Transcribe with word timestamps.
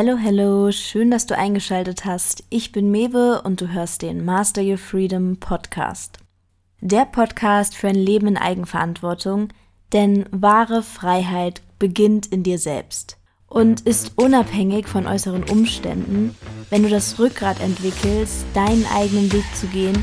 Hello, 0.00 0.16
hello, 0.16 0.70
schön, 0.70 1.10
dass 1.10 1.26
du 1.26 1.36
eingeschaltet 1.36 2.04
hast. 2.04 2.44
Ich 2.50 2.70
bin 2.70 2.92
Mewe 2.92 3.42
und 3.42 3.60
du 3.60 3.72
hörst 3.72 4.02
den 4.02 4.24
Master 4.24 4.62
Your 4.62 4.78
Freedom 4.78 5.38
Podcast. 5.38 6.20
Der 6.80 7.04
Podcast 7.04 7.74
für 7.74 7.88
ein 7.88 7.96
Leben 7.96 8.28
in 8.28 8.36
Eigenverantwortung, 8.36 9.48
denn 9.92 10.26
wahre 10.30 10.84
Freiheit 10.84 11.62
beginnt 11.80 12.26
in 12.26 12.44
dir 12.44 12.60
selbst 12.60 13.16
und 13.48 13.80
ist 13.80 14.12
unabhängig 14.14 14.86
von 14.86 15.04
äußeren 15.04 15.42
Umständen, 15.50 16.36
wenn 16.70 16.84
du 16.84 16.88
das 16.88 17.18
Rückgrat 17.18 17.60
entwickelst, 17.60 18.46
deinen 18.54 18.86
eigenen 18.94 19.32
Weg 19.32 19.46
zu 19.56 19.66
gehen, 19.66 20.00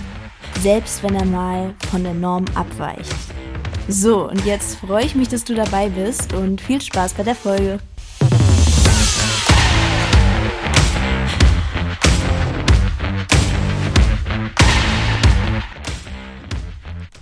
selbst 0.59 1.04
wenn 1.04 1.16
er 1.16 1.23
mal 1.23 1.73
von 1.89 2.04
der 2.04 2.14
Norm 2.14 2.43
abweicht. 2.54 3.16
So, 3.88 4.27
und 4.30 4.43
jetzt 4.46 4.75
freue 4.75 5.05
ich 5.05 5.16
mich, 5.16 5.30
dass 5.30 5.46
du 5.46 5.55
dabei 5.55 5.88
bist 5.88 6.34
und 6.34 6.59
viel 6.59 6.82
Spaß 6.82 7.14
bei 7.14 7.23
der 7.23 7.36
Folge. 7.36 7.80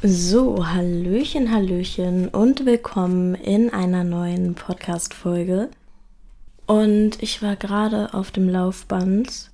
So, 0.05 0.67
Hallöchen, 0.67 1.49
Hallöchen 1.49 2.27
und 2.27 2.65
willkommen 2.65 3.35
in 3.35 3.69
einer 3.69 4.03
neuen 4.03 4.53
Podcast-Folge. 4.53 5.69
Und 6.65 7.23
ich 7.23 7.41
war 7.41 7.55
gerade 7.55 8.13
auf 8.13 8.29
dem 8.29 8.49
Laufband. 8.49 9.49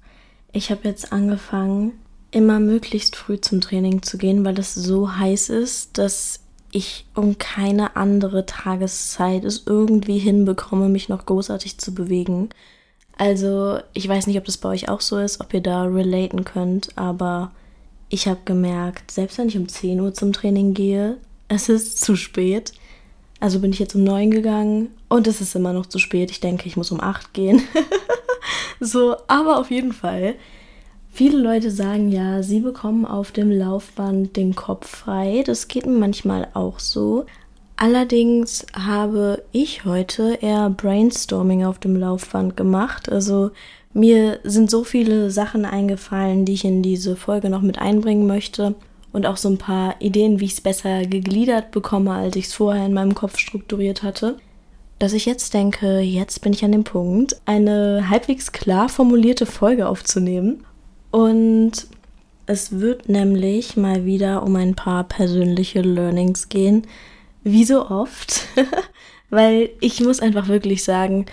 Ich 0.51 0.71
habe 0.71 0.87
jetzt 0.87 1.13
angefangen, 1.13 1.99
immer 2.31 2.59
möglichst 2.59 3.15
früh 3.15 3.39
zum 3.39 3.61
Training 3.61 4.01
zu 4.01 4.17
gehen, 4.17 4.43
weil 4.43 4.57
es 4.57 4.73
so 4.73 5.17
heiß 5.17 5.49
ist, 5.49 5.99
dass 5.99 6.39
ich 6.71 7.05
um 7.13 7.37
keine 7.37 7.95
andere 7.95 8.47
Tageszeit 8.47 9.45
es 9.45 9.67
irgendwie 9.67 10.17
hinbekomme, 10.17 10.89
mich 10.89 11.09
noch 11.09 11.27
großartig 11.27 11.77
zu 11.77 11.93
bewegen. 11.93 12.49
Also, 13.19 13.81
ich 13.93 14.09
weiß 14.09 14.25
nicht, 14.25 14.39
ob 14.39 14.45
das 14.45 14.57
bei 14.57 14.69
euch 14.69 14.89
auch 14.89 15.01
so 15.01 15.19
ist, 15.19 15.41
ob 15.41 15.53
ihr 15.53 15.61
da 15.61 15.83
relaten 15.83 16.43
könnt, 16.43 16.97
aber 16.97 17.51
ich 18.09 18.27
habe 18.27 18.39
gemerkt, 18.45 19.11
selbst 19.11 19.37
wenn 19.37 19.47
ich 19.47 19.57
um 19.57 19.67
10 19.67 19.99
Uhr 19.99 20.13
zum 20.13 20.33
Training 20.33 20.73
gehe, 20.73 21.17
es 21.47 21.69
ist 21.69 22.01
zu 22.01 22.15
spät. 22.15 22.73
Also 23.39 23.59
bin 23.59 23.71
ich 23.71 23.79
jetzt 23.79 23.95
um 23.95 24.03
9 24.03 24.31
gegangen 24.31 24.89
und 25.07 25.27
es 25.27 25.41
ist 25.41 25.55
immer 25.55 25.73
noch 25.73 25.85
zu 25.85 25.99
spät. 25.99 26.31
Ich 26.31 26.39
denke, 26.39 26.67
ich 26.67 26.75
muss 26.75 26.91
um 26.91 26.99
8 26.99 27.33
gehen. 27.33 27.61
so, 28.79 29.15
aber 29.27 29.59
auf 29.59 29.71
jeden 29.71 29.93
Fall. 29.93 30.35
Viele 31.11 31.37
Leute 31.37 31.71
sagen 31.71 32.11
ja, 32.11 32.43
sie 32.43 32.59
bekommen 32.59 33.05
auf 33.05 33.31
dem 33.31 33.51
Laufband 33.51 34.35
den 34.35 34.55
Kopf 34.55 34.87
frei. 34.87 35.43
Das 35.45 35.67
geht 35.67 35.85
mir 35.85 35.97
manchmal 35.97 36.49
auch 36.53 36.79
so. 36.79 37.25
Allerdings 37.77 38.65
habe 38.73 39.43
ich 39.51 39.85
heute 39.85 40.37
eher 40.41 40.69
Brainstorming 40.69 41.63
auf 41.63 41.79
dem 41.79 41.95
Laufband 41.95 42.57
gemacht. 42.57 43.09
Also 43.09 43.51
mir 43.93 44.39
sind 44.43 44.69
so 44.69 44.83
viele 44.83 45.31
Sachen 45.31 45.65
eingefallen, 45.65 46.45
die 46.45 46.53
ich 46.53 46.65
in 46.65 46.83
diese 46.83 47.15
Folge 47.15 47.49
noch 47.49 47.61
mit 47.61 47.79
einbringen 47.79 48.27
möchte. 48.27 48.75
Und 49.11 49.25
auch 49.25 49.37
so 49.37 49.49
ein 49.49 49.57
paar 49.57 49.95
Ideen, 49.99 50.39
wie 50.39 50.45
ich 50.45 50.53
es 50.53 50.61
besser 50.61 51.05
gegliedert 51.05 51.71
bekomme, 51.71 52.11
als 52.11 52.35
ich 52.35 52.45
es 52.45 52.53
vorher 52.53 52.85
in 52.85 52.93
meinem 52.93 53.15
Kopf 53.15 53.39
strukturiert 53.39 54.03
hatte. 54.03 54.37
Dass 54.99 55.13
ich 55.13 55.25
jetzt 55.25 55.53
denke, 55.55 55.99
jetzt 55.99 56.41
bin 56.41 56.53
ich 56.53 56.63
an 56.63 56.71
dem 56.71 56.83
Punkt, 56.83 57.35
eine 57.45 58.09
halbwegs 58.09 58.51
klar 58.51 58.87
formulierte 58.87 59.47
Folge 59.47 59.87
aufzunehmen. 59.87 60.63
Und 61.09 61.87
es 62.45 62.79
wird 62.79 63.09
nämlich 63.09 63.77
mal 63.77 64.05
wieder 64.05 64.43
um 64.43 64.55
ein 64.55 64.75
paar 64.75 65.05
persönliche 65.05 65.81
Learnings 65.81 66.49
gehen. 66.49 66.83
Wie 67.43 67.63
so 67.63 67.89
oft. 67.89 68.45
Weil 69.31 69.69
ich 69.79 70.01
muss 70.01 70.19
einfach 70.19 70.47
wirklich 70.47 70.83
sagen, 70.83 71.25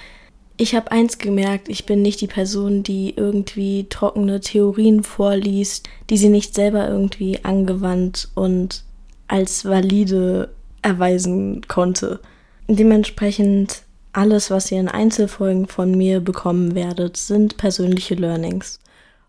ich 0.56 0.74
habe 0.74 0.90
eins 0.90 1.18
gemerkt, 1.18 1.68
ich 1.68 1.86
bin 1.86 2.02
nicht 2.02 2.20
die 2.20 2.26
Person, 2.26 2.82
die 2.82 3.14
irgendwie 3.16 3.86
trockene 3.90 4.40
Theorien 4.40 5.02
vorliest, 5.02 5.88
die 6.08 6.16
sie 6.16 6.28
nicht 6.28 6.54
selber 6.54 6.88
irgendwie 6.88 7.44
angewandt 7.44 8.28
und 8.34 8.84
als 9.28 9.64
valide 9.64 10.50
erweisen 10.82 11.62
konnte. 11.68 12.20
Dementsprechend 12.68 13.82
alles, 14.12 14.50
was 14.50 14.72
ihr 14.72 14.80
in 14.80 14.88
Einzelfolgen 14.88 15.66
von 15.66 15.96
mir 15.96 16.20
bekommen 16.20 16.74
werdet, 16.74 17.18
sind 17.18 17.58
persönliche 17.58 18.14
Learnings. 18.14 18.80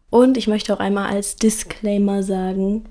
Und 0.10 0.38
ich 0.38 0.48
möchte 0.48 0.74
auch 0.74 0.80
einmal 0.80 1.10
als 1.10 1.36
Disclaimer 1.36 2.24
sagen, 2.24 2.86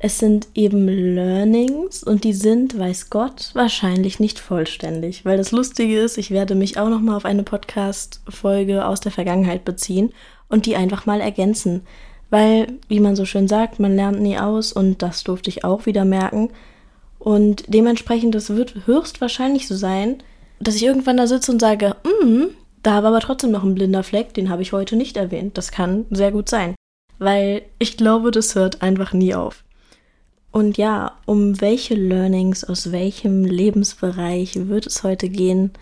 es 0.00 0.18
sind 0.18 0.48
eben 0.54 0.86
Learnings 0.86 2.04
und 2.04 2.22
die 2.22 2.32
sind, 2.32 2.78
weiß 2.78 3.10
Gott, 3.10 3.50
wahrscheinlich 3.54 4.20
nicht 4.20 4.38
vollständig. 4.38 5.24
Weil 5.24 5.36
das 5.36 5.50
Lustige 5.50 5.98
ist, 5.98 6.18
ich 6.18 6.30
werde 6.30 6.54
mich 6.54 6.78
auch 6.78 6.88
nochmal 6.88 7.16
auf 7.16 7.24
eine 7.24 7.42
Podcast-Folge 7.42 8.86
aus 8.86 9.00
der 9.00 9.10
Vergangenheit 9.10 9.64
beziehen 9.64 10.12
und 10.48 10.66
die 10.66 10.76
einfach 10.76 11.06
mal 11.06 11.20
ergänzen. 11.20 11.82
Weil, 12.30 12.74
wie 12.86 13.00
man 13.00 13.16
so 13.16 13.24
schön 13.24 13.48
sagt, 13.48 13.80
man 13.80 13.96
lernt 13.96 14.20
nie 14.20 14.38
aus 14.38 14.72
und 14.72 15.02
das 15.02 15.24
durfte 15.24 15.50
ich 15.50 15.64
auch 15.64 15.86
wieder 15.86 16.04
merken. 16.04 16.50
Und 17.18 17.64
dementsprechend, 17.66 18.36
es 18.36 18.50
wird 18.50 18.86
höchstwahrscheinlich 18.86 19.66
so 19.66 19.74
sein, 19.74 20.22
dass 20.60 20.76
ich 20.76 20.84
irgendwann 20.84 21.16
da 21.16 21.26
sitze 21.26 21.50
und 21.50 21.60
sage, 21.60 21.96
mm, 22.04 22.44
da 22.84 23.02
war 23.02 23.06
aber 23.06 23.20
trotzdem 23.20 23.50
noch 23.50 23.64
ein 23.64 23.74
blinder 23.74 24.04
Fleck, 24.04 24.32
den 24.34 24.48
habe 24.48 24.62
ich 24.62 24.72
heute 24.72 24.94
nicht 24.94 25.16
erwähnt. 25.16 25.58
Das 25.58 25.72
kann 25.72 26.06
sehr 26.10 26.30
gut 26.30 26.48
sein. 26.48 26.76
Weil 27.18 27.62
ich 27.80 27.96
glaube, 27.96 28.30
das 28.30 28.54
hört 28.54 28.80
einfach 28.80 29.12
nie 29.12 29.34
auf. 29.34 29.64
Und 30.50 30.78
ja, 30.78 31.12
um 31.26 31.60
welche 31.60 31.94
Learnings 31.94 32.64
aus 32.64 32.90
welchem 32.90 33.44
Lebensbereich 33.44 34.68
wird 34.68 34.86
es 34.86 35.02
heute 35.02 35.28
gehen? 35.28 35.72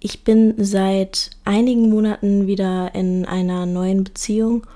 Ich 0.00 0.24
bin 0.24 0.54
seit 0.58 1.30
einigen 1.44 1.90
Monaten 1.90 2.46
wieder 2.46 2.94
in 2.94 3.24
einer 3.26 3.66
neuen 3.66 4.04
Beziehung 4.04 4.66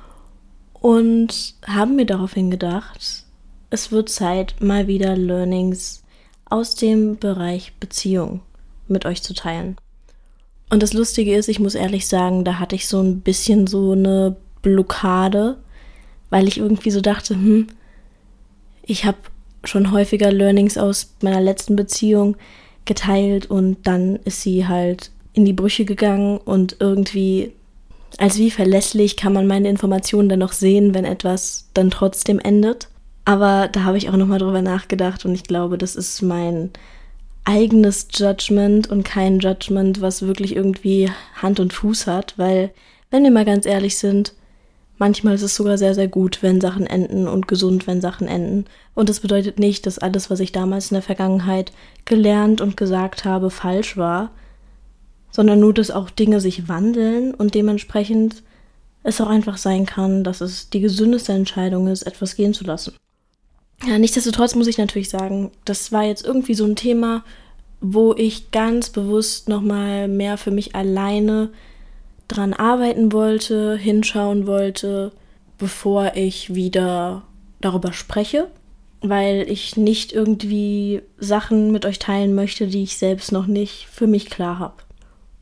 und 0.74 1.54
habe 1.66 1.92
mir 1.92 2.06
daraufhin 2.06 2.50
gedacht, 2.50 3.24
es 3.70 3.92
wird 3.92 4.08
Zeit, 4.08 4.56
mal 4.60 4.86
wieder 4.88 5.16
Learnings 5.16 6.02
aus 6.44 6.74
dem 6.74 7.16
Bereich 7.16 7.72
Beziehung 7.80 8.40
mit 8.88 9.06
euch 9.06 9.22
zu 9.22 9.32
teilen. 9.32 9.76
Und 10.68 10.82
das 10.82 10.92
Lustige 10.92 11.34
ist, 11.34 11.48
ich 11.48 11.60
muss 11.60 11.74
ehrlich 11.74 12.08
sagen, 12.08 12.44
da 12.44 12.58
hatte 12.58 12.74
ich 12.74 12.88
so 12.88 13.00
ein 13.00 13.20
bisschen 13.20 13.66
so 13.66 13.92
eine 13.92 14.36
Blockade, 14.60 15.58
weil 16.30 16.48
ich 16.48 16.58
irgendwie 16.58 16.90
so 16.90 17.00
dachte, 17.00 17.34
hm, 17.34 17.68
ich 18.82 19.04
habe 19.04 19.18
schon 19.64 19.92
häufiger 19.92 20.32
Learnings 20.32 20.76
aus 20.76 21.14
meiner 21.22 21.40
letzten 21.40 21.76
Beziehung 21.76 22.36
geteilt 22.84 23.46
und 23.46 23.78
dann 23.84 24.16
ist 24.24 24.42
sie 24.42 24.66
halt 24.66 25.10
in 25.34 25.44
die 25.44 25.52
Brüche 25.52 25.84
gegangen 25.84 26.38
und 26.38 26.76
irgendwie 26.80 27.52
als 28.18 28.38
wie 28.38 28.50
verlässlich 28.50 29.16
kann 29.16 29.32
man 29.32 29.46
meine 29.46 29.68
Informationen 29.68 30.28
dann 30.28 30.40
noch 30.40 30.52
sehen, 30.52 30.94
wenn 30.94 31.04
etwas 31.04 31.68
dann 31.74 31.90
trotzdem 31.90 32.38
endet. 32.38 32.88
Aber 33.24 33.68
da 33.68 33.84
habe 33.84 33.96
ich 33.96 34.10
auch 34.10 34.16
nochmal 34.16 34.38
drüber 34.38 34.62
nachgedacht 34.62 35.24
und 35.24 35.34
ich 35.34 35.44
glaube, 35.44 35.78
das 35.78 35.96
ist 35.96 36.22
mein 36.22 36.70
eigenes 37.44 38.08
Judgment 38.12 38.90
und 38.90 39.04
kein 39.04 39.38
Judgment, 39.38 40.00
was 40.00 40.22
wirklich 40.22 40.54
irgendwie 40.54 41.10
Hand 41.40 41.60
und 41.60 41.72
Fuß 41.72 42.06
hat, 42.06 42.34
weil, 42.36 42.70
wenn 43.10 43.24
wir 43.24 43.30
mal 43.30 43.44
ganz 43.44 43.66
ehrlich 43.66 43.98
sind, 43.98 44.34
Manchmal 44.98 45.34
ist 45.34 45.42
es 45.42 45.56
sogar 45.56 45.78
sehr, 45.78 45.94
sehr 45.94 46.08
gut, 46.08 46.42
wenn 46.42 46.60
Sachen 46.60 46.86
enden 46.86 47.26
und 47.26 47.48
gesund, 47.48 47.86
wenn 47.86 48.00
Sachen 48.00 48.28
enden. 48.28 48.66
Und 48.94 49.08
das 49.08 49.20
bedeutet 49.20 49.58
nicht, 49.58 49.86
dass 49.86 49.98
alles, 49.98 50.30
was 50.30 50.40
ich 50.40 50.52
damals 50.52 50.90
in 50.90 50.94
der 50.94 51.02
Vergangenheit 51.02 51.72
gelernt 52.04 52.60
und 52.60 52.76
gesagt 52.76 53.24
habe, 53.24 53.50
falsch 53.50 53.96
war, 53.96 54.30
sondern 55.30 55.60
nur, 55.60 55.74
dass 55.74 55.90
auch 55.90 56.10
Dinge 56.10 56.40
sich 56.40 56.68
wandeln 56.68 57.34
und 57.34 57.54
dementsprechend 57.54 58.42
es 59.02 59.20
auch 59.20 59.28
einfach 59.28 59.56
sein 59.56 59.86
kann, 59.86 60.22
dass 60.22 60.40
es 60.40 60.70
die 60.70 60.80
gesündeste 60.80 61.32
Entscheidung 61.32 61.88
ist, 61.88 62.02
etwas 62.02 62.36
gehen 62.36 62.54
zu 62.54 62.64
lassen. 62.64 62.94
Ja, 63.84 63.98
nichtsdestotrotz 63.98 64.54
muss 64.54 64.68
ich 64.68 64.78
natürlich 64.78 65.08
sagen, 65.08 65.50
das 65.64 65.90
war 65.90 66.04
jetzt 66.04 66.24
irgendwie 66.24 66.54
so 66.54 66.64
ein 66.64 66.76
Thema, 66.76 67.24
wo 67.80 68.14
ich 68.14 68.52
ganz 68.52 68.90
bewusst 68.90 69.48
nochmal 69.48 70.06
mehr 70.06 70.38
für 70.38 70.52
mich 70.52 70.76
alleine 70.76 71.50
dran 72.32 72.54
arbeiten 72.54 73.12
wollte, 73.12 73.76
hinschauen 73.76 74.46
wollte, 74.46 75.12
bevor 75.58 76.12
ich 76.16 76.54
wieder 76.54 77.22
darüber 77.60 77.92
spreche, 77.92 78.48
weil 79.00 79.46
ich 79.48 79.76
nicht 79.76 80.12
irgendwie 80.12 81.02
Sachen 81.18 81.72
mit 81.72 81.86
euch 81.86 81.98
teilen 81.98 82.34
möchte, 82.34 82.66
die 82.66 82.82
ich 82.82 82.96
selbst 82.96 83.32
noch 83.32 83.46
nicht 83.46 83.86
für 83.90 84.06
mich 84.06 84.30
klar 84.30 84.58
habe. 84.58 84.74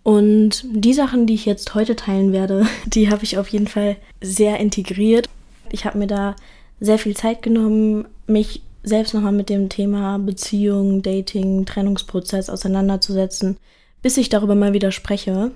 Und 0.02 0.64
die 0.70 0.94
Sachen, 0.94 1.26
die 1.26 1.34
ich 1.34 1.46
jetzt 1.46 1.74
heute 1.74 1.96
teilen 1.96 2.32
werde, 2.32 2.66
die 2.86 3.10
habe 3.10 3.24
ich 3.24 3.38
auf 3.38 3.48
jeden 3.48 3.68
Fall 3.68 3.96
sehr 4.20 4.58
integriert. 4.58 5.28
Ich 5.70 5.84
habe 5.84 5.98
mir 5.98 6.06
da 6.06 6.36
sehr 6.80 6.98
viel 6.98 7.16
Zeit 7.16 7.42
genommen, 7.42 8.06
mich 8.26 8.62
selbst 8.82 9.12
nochmal 9.12 9.32
mit 9.32 9.50
dem 9.50 9.68
Thema 9.68 10.18
Beziehung, 10.18 11.02
Dating, 11.02 11.66
Trennungsprozess 11.66 12.48
auseinanderzusetzen, 12.48 13.58
bis 14.00 14.16
ich 14.16 14.30
darüber 14.30 14.54
mal 14.54 14.72
wieder 14.72 14.90
spreche. 14.90 15.50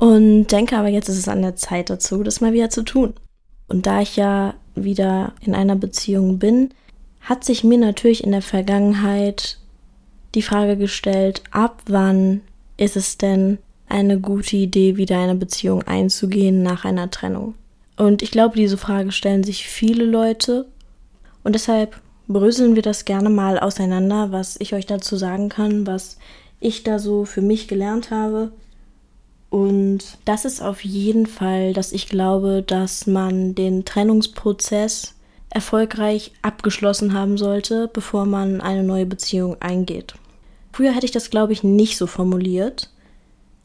Und 0.00 0.46
denke 0.46 0.78
aber, 0.78 0.88
jetzt 0.88 1.10
ist 1.10 1.18
es 1.18 1.28
an 1.28 1.42
der 1.42 1.56
Zeit 1.56 1.90
dazu, 1.90 2.22
das 2.22 2.40
mal 2.40 2.54
wieder 2.54 2.70
zu 2.70 2.84
tun. 2.84 3.12
Und 3.68 3.84
da 3.84 4.00
ich 4.00 4.16
ja 4.16 4.54
wieder 4.74 5.34
in 5.42 5.54
einer 5.54 5.76
Beziehung 5.76 6.38
bin, 6.38 6.70
hat 7.20 7.44
sich 7.44 7.64
mir 7.64 7.76
natürlich 7.76 8.24
in 8.24 8.32
der 8.32 8.40
Vergangenheit 8.40 9.58
die 10.34 10.40
Frage 10.40 10.78
gestellt, 10.78 11.42
ab 11.50 11.82
wann 11.86 12.40
ist 12.78 12.96
es 12.96 13.18
denn 13.18 13.58
eine 13.90 14.18
gute 14.18 14.56
Idee, 14.56 14.96
wieder 14.96 15.18
eine 15.18 15.34
Beziehung 15.34 15.82
einzugehen 15.82 16.62
nach 16.62 16.86
einer 16.86 17.10
Trennung? 17.10 17.52
Und 17.98 18.22
ich 18.22 18.30
glaube, 18.30 18.56
diese 18.56 18.78
Frage 18.78 19.12
stellen 19.12 19.44
sich 19.44 19.68
viele 19.68 20.06
Leute. 20.06 20.64
Und 21.44 21.54
deshalb 21.54 22.00
bröseln 22.26 22.74
wir 22.74 22.82
das 22.82 23.04
gerne 23.04 23.28
mal 23.28 23.58
auseinander, 23.58 24.32
was 24.32 24.56
ich 24.60 24.72
euch 24.72 24.86
dazu 24.86 25.16
sagen 25.16 25.50
kann, 25.50 25.86
was 25.86 26.16
ich 26.58 26.84
da 26.84 26.98
so 26.98 27.26
für 27.26 27.42
mich 27.42 27.68
gelernt 27.68 28.10
habe. 28.10 28.50
Und 29.50 30.18
das 30.24 30.44
ist 30.44 30.62
auf 30.62 30.84
jeden 30.84 31.26
Fall, 31.26 31.72
dass 31.72 31.92
ich 31.92 32.08
glaube, 32.08 32.62
dass 32.64 33.06
man 33.06 33.54
den 33.56 33.84
Trennungsprozess 33.84 35.14
erfolgreich 35.50 36.30
abgeschlossen 36.42 37.12
haben 37.12 37.36
sollte, 37.36 37.90
bevor 37.92 38.24
man 38.24 38.60
eine 38.60 38.84
neue 38.84 39.06
Beziehung 39.06 39.56
eingeht. 39.60 40.14
Früher 40.72 40.92
hätte 40.92 41.06
ich 41.06 41.12
das, 41.12 41.30
glaube 41.30 41.52
ich, 41.52 41.64
nicht 41.64 41.96
so 41.96 42.06
formuliert. 42.06 42.90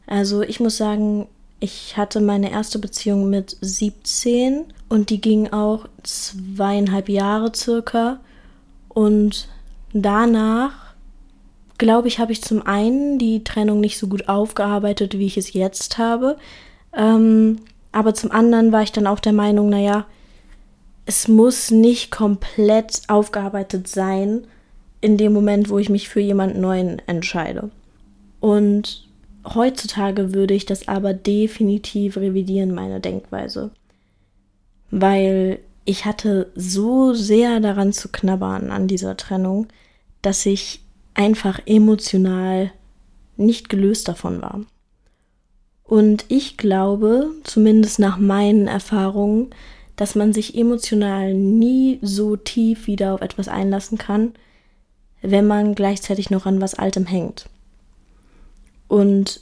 Also 0.08 0.42
ich 0.42 0.58
muss 0.58 0.76
sagen, 0.76 1.28
ich 1.60 1.96
hatte 1.96 2.20
meine 2.20 2.50
erste 2.50 2.80
Beziehung 2.80 3.30
mit 3.30 3.56
17 3.60 4.64
und 4.88 5.10
die 5.10 5.20
ging 5.20 5.52
auch 5.52 5.86
zweieinhalb 6.02 7.08
Jahre 7.08 7.52
circa. 7.54 8.20
Und 8.88 9.48
danach, 9.92 10.85
glaube 11.78 12.08
ich, 12.08 12.18
habe 12.18 12.32
ich 12.32 12.42
zum 12.42 12.66
einen 12.66 13.18
die 13.18 13.44
Trennung 13.44 13.80
nicht 13.80 13.98
so 13.98 14.06
gut 14.08 14.28
aufgearbeitet, 14.28 15.18
wie 15.18 15.26
ich 15.26 15.36
es 15.36 15.52
jetzt 15.52 15.98
habe. 15.98 16.36
Ähm, 16.96 17.58
aber 17.92 18.14
zum 18.14 18.30
anderen 18.30 18.72
war 18.72 18.82
ich 18.82 18.92
dann 18.92 19.06
auch 19.06 19.20
der 19.20 19.32
Meinung, 19.32 19.68
naja, 19.68 20.06
es 21.06 21.28
muss 21.28 21.70
nicht 21.70 22.10
komplett 22.10 23.02
aufgearbeitet 23.08 23.88
sein 23.88 24.46
in 25.00 25.16
dem 25.16 25.32
Moment, 25.32 25.70
wo 25.70 25.78
ich 25.78 25.88
mich 25.88 26.08
für 26.08 26.20
jemanden 26.20 26.60
neuen 26.60 27.00
entscheide. 27.06 27.70
Und 28.40 29.08
heutzutage 29.44 30.34
würde 30.34 30.54
ich 30.54 30.66
das 30.66 30.88
aber 30.88 31.14
definitiv 31.14 32.16
revidieren, 32.16 32.74
meine 32.74 33.00
Denkweise. 33.00 33.70
Weil 34.90 35.60
ich 35.84 36.04
hatte 36.04 36.50
so 36.56 37.14
sehr 37.14 37.60
daran 37.60 37.92
zu 37.92 38.08
knabbern 38.08 38.70
an 38.70 38.88
dieser 38.88 39.16
Trennung, 39.16 39.68
dass 40.22 40.44
ich 40.44 40.80
einfach 41.16 41.60
emotional 41.66 42.72
nicht 43.36 43.68
gelöst 43.68 44.08
davon 44.08 44.40
war. 44.40 44.60
Und 45.82 46.24
ich 46.28 46.56
glaube, 46.56 47.30
zumindest 47.44 47.98
nach 47.98 48.18
meinen 48.18 48.66
Erfahrungen, 48.66 49.50
dass 49.94 50.14
man 50.14 50.32
sich 50.32 50.56
emotional 50.56 51.32
nie 51.32 51.98
so 52.02 52.36
tief 52.36 52.86
wieder 52.86 53.14
auf 53.14 53.22
etwas 53.22 53.48
einlassen 53.48 53.98
kann, 53.98 54.34
wenn 55.22 55.46
man 55.46 55.74
gleichzeitig 55.74 56.30
noch 56.30 56.44
an 56.44 56.60
was 56.60 56.74
Altem 56.74 57.06
hängt. 57.06 57.48
Und 58.88 59.40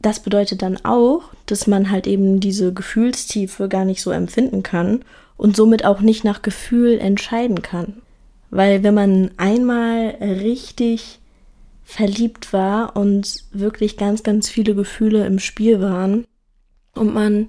das 0.00 0.20
bedeutet 0.20 0.62
dann 0.62 0.84
auch, 0.84 1.22
dass 1.46 1.66
man 1.66 1.90
halt 1.90 2.06
eben 2.06 2.40
diese 2.40 2.74
Gefühlstiefe 2.74 3.68
gar 3.68 3.84
nicht 3.84 4.02
so 4.02 4.10
empfinden 4.10 4.62
kann 4.62 5.04
und 5.36 5.56
somit 5.56 5.84
auch 5.84 6.00
nicht 6.00 6.24
nach 6.24 6.42
Gefühl 6.42 6.98
entscheiden 6.98 7.62
kann. 7.62 8.02
Weil 8.52 8.82
wenn 8.82 8.92
man 8.92 9.30
einmal 9.38 10.10
richtig 10.20 11.20
verliebt 11.84 12.52
war 12.52 12.96
und 12.96 13.44
wirklich 13.50 13.96
ganz, 13.96 14.22
ganz 14.22 14.50
viele 14.50 14.74
Gefühle 14.74 15.24
im 15.24 15.38
Spiel 15.38 15.80
waren 15.80 16.26
und 16.94 17.14
man 17.14 17.48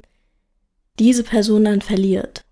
diese 0.99 1.23
Person 1.23 1.65
dann 1.65 1.81
verliert. 1.81 2.45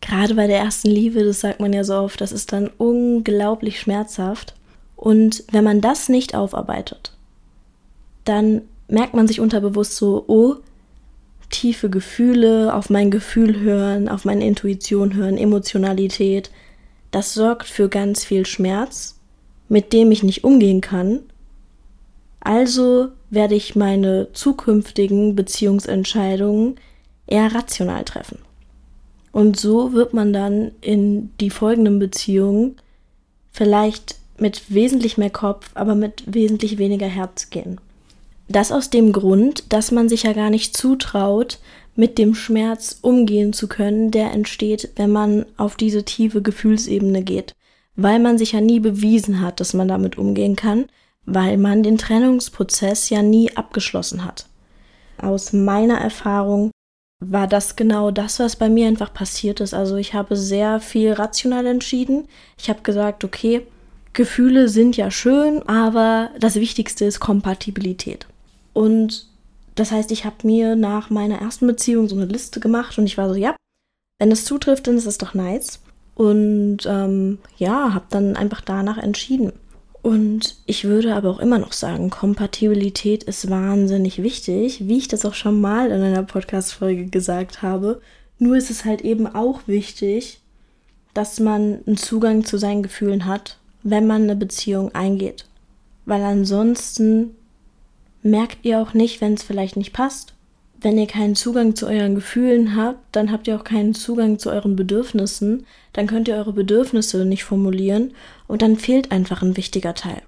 Gerade 0.00 0.36
bei 0.36 0.46
der 0.46 0.60
ersten 0.60 0.88
Liebe, 0.88 1.24
das 1.24 1.40
sagt 1.40 1.58
man 1.58 1.72
ja 1.72 1.82
so 1.82 1.96
oft, 1.96 2.20
das 2.20 2.30
ist 2.30 2.52
dann 2.52 2.70
unglaublich 2.78 3.80
schmerzhaft. 3.80 4.54
Und 4.94 5.42
wenn 5.50 5.64
man 5.64 5.80
das 5.80 6.08
nicht 6.08 6.36
aufarbeitet, 6.36 7.12
dann 8.22 8.62
merkt 8.86 9.14
man 9.14 9.26
sich 9.26 9.40
unterbewusst 9.40 9.96
so, 9.96 10.24
oh, 10.28 10.54
tiefe 11.50 11.90
Gefühle, 11.90 12.72
auf 12.72 12.88
mein 12.88 13.10
Gefühl 13.10 13.58
hören, 13.58 14.08
auf 14.08 14.24
meine 14.24 14.46
Intuition 14.46 15.14
hören, 15.14 15.36
Emotionalität, 15.36 16.52
das 17.16 17.32
sorgt 17.32 17.66
für 17.66 17.88
ganz 17.88 18.24
viel 18.24 18.44
Schmerz, 18.44 19.18
mit 19.70 19.94
dem 19.94 20.10
ich 20.12 20.22
nicht 20.22 20.44
umgehen 20.44 20.82
kann. 20.82 21.20
Also 22.40 23.08
werde 23.30 23.54
ich 23.54 23.74
meine 23.74 24.28
zukünftigen 24.34 25.34
Beziehungsentscheidungen 25.34 26.76
eher 27.26 27.54
rational 27.54 28.04
treffen. 28.04 28.40
Und 29.32 29.58
so 29.58 29.94
wird 29.94 30.12
man 30.12 30.34
dann 30.34 30.72
in 30.82 31.30
die 31.40 31.48
folgenden 31.48 31.98
Beziehungen 31.98 32.76
vielleicht 33.50 34.16
mit 34.36 34.74
wesentlich 34.74 35.16
mehr 35.16 35.30
Kopf, 35.30 35.70
aber 35.72 35.94
mit 35.94 36.22
wesentlich 36.26 36.76
weniger 36.76 37.08
Herz 37.08 37.48
gehen. 37.48 37.80
Das 38.46 38.70
aus 38.70 38.90
dem 38.90 39.14
Grund, 39.14 39.72
dass 39.72 39.90
man 39.90 40.10
sich 40.10 40.24
ja 40.24 40.34
gar 40.34 40.50
nicht 40.50 40.76
zutraut, 40.76 41.60
mit 41.96 42.18
dem 42.18 42.34
Schmerz 42.34 42.98
umgehen 43.02 43.52
zu 43.52 43.68
können, 43.68 44.10
der 44.10 44.32
entsteht, 44.32 44.90
wenn 44.96 45.10
man 45.10 45.46
auf 45.56 45.76
diese 45.76 46.04
tiefe 46.04 46.42
Gefühlsebene 46.42 47.22
geht. 47.22 47.54
Weil 47.96 48.18
man 48.18 48.38
sich 48.38 48.52
ja 48.52 48.60
nie 48.60 48.80
bewiesen 48.80 49.40
hat, 49.40 49.60
dass 49.60 49.72
man 49.72 49.88
damit 49.88 50.18
umgehen 50.18 50.54
kann, 50.54 50.86
weil 51.24 51.56
man 51.56 51.82
den 51.82 51.98
Trennungsprozess 51.98 53.08
ja 53.10 53.22
nie 53.22 53.56
abgeschlossen 53.56 54.24
hat. 54.24 54.46
Aus 55.18 55.52
meiner 55.52 55.98
Erfahrung 55.98 56.70
war 57.20 57.46
das 57.46 57.76
genau 57.76 58.10
das, 58.10 58.38
was 58.38 58.56
bei 58.56 58.68
mir 58.68 58.86
einfach 58.86 59.12
passiert 59.12 59.60
ist. 59.60 59.72
Also 59.72 59.96
ich 59.96 60.12
habe 60.12 60.36
sehr 60.36 60.80
viel 60.80 61.12
rational 61.12 61.66
entschieden. 61.66 62.28
Ich 62.58 62.68
habe 62.68 62.82
gesagt, 62.82 63.24
okay, 63.24 63.66
Gefühle 64.12 64.68
sind 64.68 64.96
ja 64.96 65.10
schön, 65.10 65.62
aber 65.66 66.30
das 66.38 66.56
Wichtigste 66.56 67.06
ist 67.06 67.20
Kompatibilität. 67.20 68.26
Und 68.72 69.26
das 69.76 69.92
heißt, 69.92 70.10
ich 70.10 70.24
habe 70.24 70.36
mir 70.42 70.74
nach 70.74 71.10
meiner 71.10 71.40
ersten 71.40 71.66
Beziehung 71.66 72.08
so 72.08 72.16
eine 72.16 72.24
Liste 72.24 72.60
gemacht 72.60 72.98
und 72.98 73.04
ich 73.04 73.16
war 73.16 73.28
so, 73.28 73.34
ja, 73.34 73.54
wenn 74.18 74.32
es 74.32 74.44
zutrifft, 74.44 74.86
dann 74.86 74.96
ist 74.96 75.06
es 75.06 75.18
doch 75.18 75.34
nice. 75.34 75.80
Und 76.14 76.78
ähm, 76.86 77.38
ja, 77.58 77.92
habe 77.92 78.06
dann 78.08 78.36
einfach 78.36 78.62
danach 78.62 78.96
entschieden. 78.96 79.52
Und 80.00 80.56
ich 80.66 80.84
würde 80.84 81.14
aber 81.14 81.30
auch 81.30 81.40
immer 81.40 81.58
noch 81.58 81.72
sagen, 81.72 82.10
Kompatibilität 82.10 83.24
ist 83.24 83.50
wahnsinnig 83.50 84.22
wichtig, 84.22 84.88
wie 84.88 84.98
ich 84.98 85.08
das 85.08 85.26
auch 85.26 85.34
schon 85.34 85.60
mal 85.60 85.90
in 85.90 86.00
einer 86.00 86.22
Podcast-Folge 86.22 87.06
gesagt 87.06 87.60
habe. 87.60 88.00
Nur 88.38 88.56
ist 88.56 88.70
es 88.70 88.84
halt 88.84 89.02
eben 89.02 89.26
auch 89.26 89.62
wichtig, 89.66 90.40
dass 91.12 91.40
man 91.40 91.80
einen 91.86 91.96
Zugang 91.96 92.44
zu 92.44 92.56
seinen 92.56 92.82
Gefühlen 92.82 93.26
hat, 93.26 93.58
wenn 93.82 94.06
man 94.06 94.22
eine 94.22 94.36
Beziehung 94.36 94.94
eingeht. 94.94 95.44
Weil 96.06 96.22
ansonsten 96.22 97.34
merkt 98.26 98.64
ihr 98.64 98.80
auch 98.80 98.94
nicht, 98.94 99.20
wenn 99.20 99.34
es 99.34 99.42
vielleicht 99.42 99.76
nicht 99.76 99.92
passt. 99.92 100.34
Wenn 100.78 100.98
ihr 100.98 101.06
keinen 101.06 101.34
Zugang 101.34 101.74
zu 101.74 101.86
euren 101.86 102.14
Gefühlen 102.14 102.76
habt, 102.76 102.98
dann 103.12 103.32
habt 103.32 103.48
ihr 103.48 103.56
auch 103.56 103.64
keinen 103.64 103.94
Zugang 103.94 104.38
zu 104.38 104.50
euren 104.50 104.76
Bedürfnissen, 104.76 105.66
dann 105.94 106.06
könnt 106.06 106.28
ihr 106.28 106.36
eure 106.36 106.52
Bedürfnisse 106.52 107.24
nicht 107.24 107.44
formulieren 107.44 108.12
und 108.46 108.60
dann 108.60 108.76
fehlt 108.76 109.10
einfach 109.10 109.42
ein 109.42 109.56
wichtiger 109.56 109.94
Teil. 109.94 110.22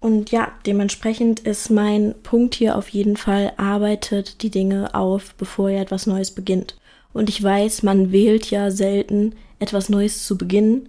Und 0.00 0.30
ja, 0.30 0.50
dementsprechend 0.66 1.40
ist 1.40 1.70
mein 1.70 2.14
Punkt 2.22 2.54
hier 2.54 2.76
auf 2.76 2.88
jeden 2.88 3.16
Fall, 3.16 3.52
arbeitet 3.58 4.42
die 4.42 4.50
Dinge 4.50 4.94
auf, 4.94 5.34
bevor 5.34 5.70
ihr 5.70 5.80
etwas 5.80 6.06
Neues 6.06 6.30
beginnt. 6.32 6.76
Und 7.12 7.28
ich 7.28 7.42
weiß, 7.42 7.82
man 7.82 8.10
wählt 8.10 8.50
ja 8.50 8.70
selten, 8.70 9.34
etwas 9.58 9.88
Neues 9.88 10.24
zu 10.26 10.38
beginnen, 10.38 10.88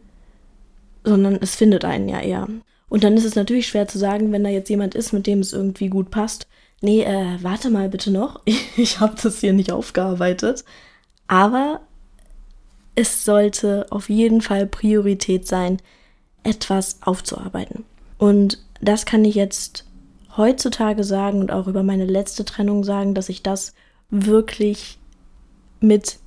sondern 1.04 1.36
es 1.42 1.56
findet 1.56 1.84
einen 1.84 2.08
ja 2.08 2.22
eher. 2.22 2.48
Und 2.92 3.06
dann 3.06 3.16
ist 3.16 3.24
es 3.24 3.36
natürlich 3.36 3.70
schwer 3.70 3.88
zu 3.88 3.98
sagen, 3.98 4.34
wenn 4.34 4.44
da 4.44 4.50
jetzt 4.50 4.70
jemand 4.70 4.96
ist, 4.96 5.14
mit 5.14 5.26
dem 5.26 5.40
es 5.40 5.54
irgendwie 5.54 5.88
gut 5.88 6.12
passt. 6.12 6.46
Nee, 6.82 7.04
äh, 7.04 7.38
warte 7.42 7.70
mal 7.70 7.88
bitte 7.88 8.12
noch. 8.12 8.42
Ich 8.76 9.00
habe 9.00 9.16
das 9.24 9.40
hier 9.40 9.54
nicht 9.54 9.72
aufgearbeitet. 9.72 10.66
Aber 11.26 11.80
es 12.94 13.24
sollte 13.24 13.86
auf 13.92 14.10
jeden 14.10 14.42
Fall 14.42 14.68
Priorität 14.68 15.48
sein, 15.48 15.78
etwas 16.44 16.98
aufzuarbeiten. 17.02 17.86
Und 18.18 18.62
das 18.82 19.06
kann 19.06 19.24
ich 19.24 19.36
jetzt 19.36 19.86
heutzutage 20.36 21.06
sagen 21.06 21.40
und 21.40 21.50
auch 21.50 21.68
über 21.68 21.84
meine 21.84 22.06
letzte 22.06 22.44
Trennung 22.44 22.84
sagen, 22.84 23.14
dass 23.16 23.30
ich 23.30 23.42
das 23.42 23.74
wirklich 24.10 25.00
mit 25.80 26.20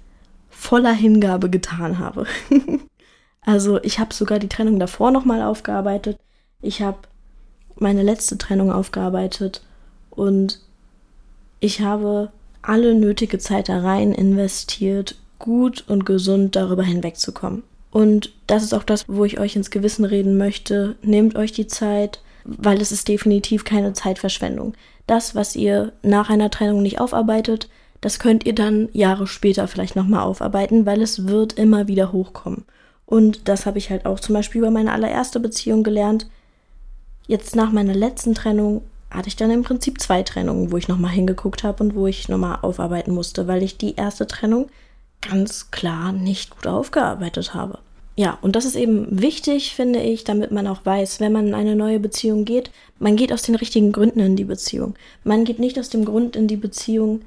voller 0.48 0.94
Hingabe 0.94 1.50
getan 1.50 1.98
habe. 1.98 2.26
also 3.42 3.82
ich 3.82 3.98
habe 3.98 4.14
sogar 4.14 4.38
die 4.38 4.48
Trennung 4.48 4.78
davor 4.78 5.10
nochmal 5.10 5.42
aufgearbeitet. 5.42 6.18
Ich 6.64 6.82
habe 6.82 6.98
meine 7.76 8.02
letzte 8.02 8.38
Trennung 8.38 8.72
aufgearbeitet 8.72 9.62
und 10.10 10.60
ich 11.60 11.80
habe 11.80 12.30
alle 12.62 12.94
nötige 12.94 13.38
Zeit 13.38 13.68
da 13.68 13.80
rein 13.80 14.12
investiert, 14.12 15.16
gut 15.38 15.84
und 15.88 16.06
gesund 16.06 16.56
darüber 16.56 16.82
hinwegzukommen. 16.82 17.62
Und 17.90 18.32
das 18.46 18.62
ist 18.62 18.72
auch 18.72 18.82
das, 18.82 19.04
wo 19.06 19.24
ich 19.24 19.38
euch 19.38 19.56
ins 19.56 19.70
Gewissen 19.70 20.04
reden 20.04 20.36
möchte. 20.36 20.96
Nehmt 21.02 21.36
euch 21.36 21.52
die 21.52 21.66
Zeit, 21.66 22.20
weil 22.44 22.80
es 22.80 22.92
ist 22.92 23.08
definitiv 23.08 23.64
keine 23.64 23.92
Zeitverschwendung. 23.92 24.74
Das, 25.06 25.34
was 25.34 25.54
ihr 25.54 25.92
nach 26.02 26.30
einer 26.30 26.50
Trennung 26.50 26.82
nicht 26.82 26.98
aufarbeitet, 26.98 27.68
das 28.00 28.18
könnt 28.18 28.46
ihr 28.46 28.54
dann 28.54 28.88
Jahre 28.92 29.26
später 29.26 29.68
vielleicht 29.68 29.96
nochmal 29.96 30.22
aufarbeiten, 30.22 30.86
weil 30.86 31.02
es 31.02 31.26
wird 31.26 31.52
immer 31.54 31.88
wieder 31.88 32.12
hochkommen. 32.12 32.64
Und 33.06 33.48
das 33.48 33.66
habe 33.66 33.78
ich 33.78 33.90
halt 33.90 34.06
auch 34.06 34.18
zum 34.18 34.34
Beispiel 34.34 34.60
über 34.60 34.70
meine 34.70 34.92
allererste 34.92 35.40
Beziehung 35.40 35.82
gelernt. 35.82 36.26
Jetzt 37.26 37.56
nach 37.56 37.72
meiner 37.72 37.94
letzten 37.94 38.34
Trennung 38.34 38.82
hatte 39.10 39.28
ich 39.28 39.36
dann 39.36 39.50
im 39.50 39.62
Prinzip 39.62 40.00
zwei 40.00 40.22
Trennungen, 40.22 40.72
wo 40.72 40.76
ich 40.76 40.88
nochmal 40.88 41.12
hingeguckt 41.12 41.62
habe 41.62 41.82
und 41.82 41.94
wo 41.94 42.06
ich 42.06 42.28
nochmal 42.28 42.58
aufarbeiten 42.62 43.14
musste, 43.14 43.46
weil 43.46 43.62
ich 43.62 43.78
die 43.78 43.94
erste 43.94 44.26
Trennung 44.26 44.68
ganz 45.20 45.70
klar 45.70 46.12
nicht 46.12 46.50
gut 46.50 46.66
aufgearbeitet 46.66 47.54
habe. 47.54 47.78
Ja, 48.16 48.38
und 48.42 48.54
das 48.54 48.64
ist 48.64 48.76
eben 48.76 49.06
wichtig, 49.10 49.74
finde 49.74 50.00
ich, 50.00 50.22
damit 50.22 50.52
man 50.52 50.66
auch 50.68 50.84
weiß, 50.84 51.18
wenn 51.20 51.32
man 51.32 51.48
in 51.48 51.54
eine 51.54 51.74
neue 51.74 51.98
Beziehung 51.98 52.44
geht, 52.44 52.70
man 52.98 53.16
geht 53.16 53.32
aus 53.32 53.42
den 53.42 53.56
richtigen 53.56 53.90
Gründen 53.90 54.20
in 54.20 54.36
die 54.36 54.44
Beziehung. 54.44 54.94
Man 55.24 55.44
geht 55.44 55.58
nicht 55.58 55.78
aus 55.78 55.88
dem 55.88 56.04
Grund 56.04 56.36
in 56.36 56.46
die 56.46 56.56
Beziehung, 56.56 57.22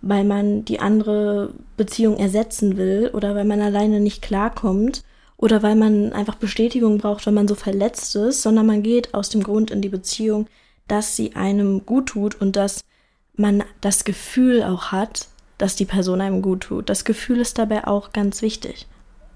weil 0.00 0.24
man 0.24 0.64
die 0.64 0.80
andere 0.80 1.50
Beziehung 1.76 2.16
ersetzen 2.16 2.76
will 2.76 3.10
oder 3.12 3.34
weil 3.34 3.44
man 3.44 3.60
alleine 3.60 4.00
nicht 4.00 4.22
klarkommt 4.22 5.02
oder 5.36 5.62
weil 5.62 5.74
man 5.74 6.12
einfach 6.12 6.36
Bestätigung 6.36 6.98
braucht, 6.98 7.26
weil 7.26 7.32
man 7.32 7.48
so 7.48 7.54
verletzt 7.54 8.14
ist, 8.16 8.42
sondern 8.42 8.66
man 8.66 8.82
geht 8.82 9.14
aus 9.14 9.28
dem 9.28 9.42
Grund 9.42 9.70
in 9.70 9.82
die 9.82 9.88
Beziehung, 9.88 10.46
dass 10.88 11.16
sie 11.16 11.34
einem 11.34 11.84
gut 11.86 12.06
tut 12.06 12.40
und 12.40 12.56
dass 12.56 12.80
man 13.36 13.64
das 13.80 14.04
Gefühl 14.04 14.62
auch 14.62 14.92
hat, 14.92 15.28
dass 15.58 15.76
die 15.76 15.84
Person 15.84 16.20
einem 16.20 16.42
gut 16.42 16.62
tut. 16.62 16.88
Das 16.88 17.04
Gefühl 17.04 17.40
ist 17.40 17.58
dabei 17.58 17.86
auch 17.86 18.12
ganz 18.12 18.42
wichtig. 18.42 18.86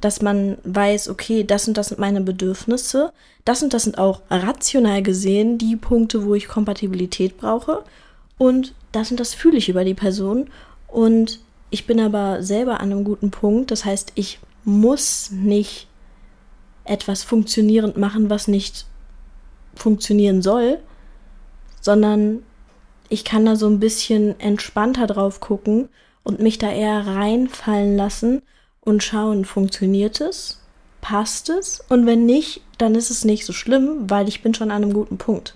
Dass 0.00 0.23
man 0.23 0.59
weiß, 0.62 1.09
okay, 1.09 1.43
das 1.43 1.67
und 1.67 1.76
das 1.76 1.88
sind 1.88 1.99
meine 1.99 2.21
Bedürfnisse, 2.21 3.12
das 3.45 3.62
und 3.62 3.75
das 3.75 3.85
sind 3.85 3.99
auch 3.99 4.23
rational 4.31 5.02
gesehen 5.02 5.59
die 5.59 5.75
Punkte, 5.75 6.25
wo 6.25 6.35
ich 6.35 6.47
Kompatibilität 6.47 7.37
brauche 7.38 7.83
und 8.37 8.75
das 8.93 9.11
und 9.11 9.19
das 9.19 9.35
fühle 9.35 9.59
ich 9.59 9.69
über 9.69 9.85
die 9.85 9.95
Person 9.95 10.49
und 10.87 11.40
ich 11.71 11.87
bin 11.87 12.00
aber 12.00 12.43
selber 12.43 12.81
an 12.81 12.93
einem 12.93 13.05
guten 13.05 13.31
Punkt. 13.31 13.71
Das 13.71 13.85
heißt, 13.85 14.12
ich 14.14 14.38
muss 14.64 15.31
nicht 15.31 15.88
etwas 16.88 17.23
funktionierend 17.23 17.97
machen, 17.97 18.30
was 18.30 18.49
nicht 18.49 18.87
funktionieren 19.75 20.42
soll, 20.42 20.78
sondern 21.80 22.42
ich 23.09 23.25
kann 23.25 23.47
da 23.47 23.57
so 23.57 23.66
ein 23.68 23.80
bisschen 23.80 24.38
entspannter 24.40 25.07
drauf 25.07 25.40
gucken 25.40 25.88
und 26.23 26.40
mich 26.40 26.59
da 26.59 26.71
eher 26.71 27.07
reinfallen 27.07 27.97
lassen 27.97 28.42
und 28.80 29.02
schauen, 29.02 29.45
funktioniert 29.45 30.21
es? 30.21 30.61
Passt 31.00 31.49
es? 31.49 31.80
Und 31.88 32.07
wenn 32.07 32.26
nicht, 32.26 32.62
dann 32.76 32.95
ist 32.95 33.11
es 33.11 33.25
nicht 33.25 33.47
so 33.47 33.52
schlimm, 33.52 34.11
weil 34.11 34.28
ich 34.28 34.42
bin 34.42 34.54
schon 34.54 34.71
an 34.71 34.83
einem 34.83 34.92
guten 34.92 35.16
Punkt. 35.16 35.54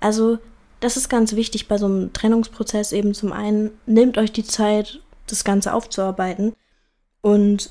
Also, 0.00 0.38
das 0.80 0.96
ist 0.96 1.08
ganz 1.08 1.34
wichtig 1.34 1.68
bei 1.68 1.76
so 1.76 1.86
einem 1.86 2.12
Trennungsprozess 2.12 2.92
eben 2.92 3.14
zum 3.14 3.32
einen, 3.32 3.70
nehmt 3.86 4.16
euch 4.16 4.32
die 4.32 4.44
Zeit, 4.44 5.00
das 5.26 5.44
Ganze 5.44 5.74
aufzuarbeiten 5.74 6.54
und 7.20 7.70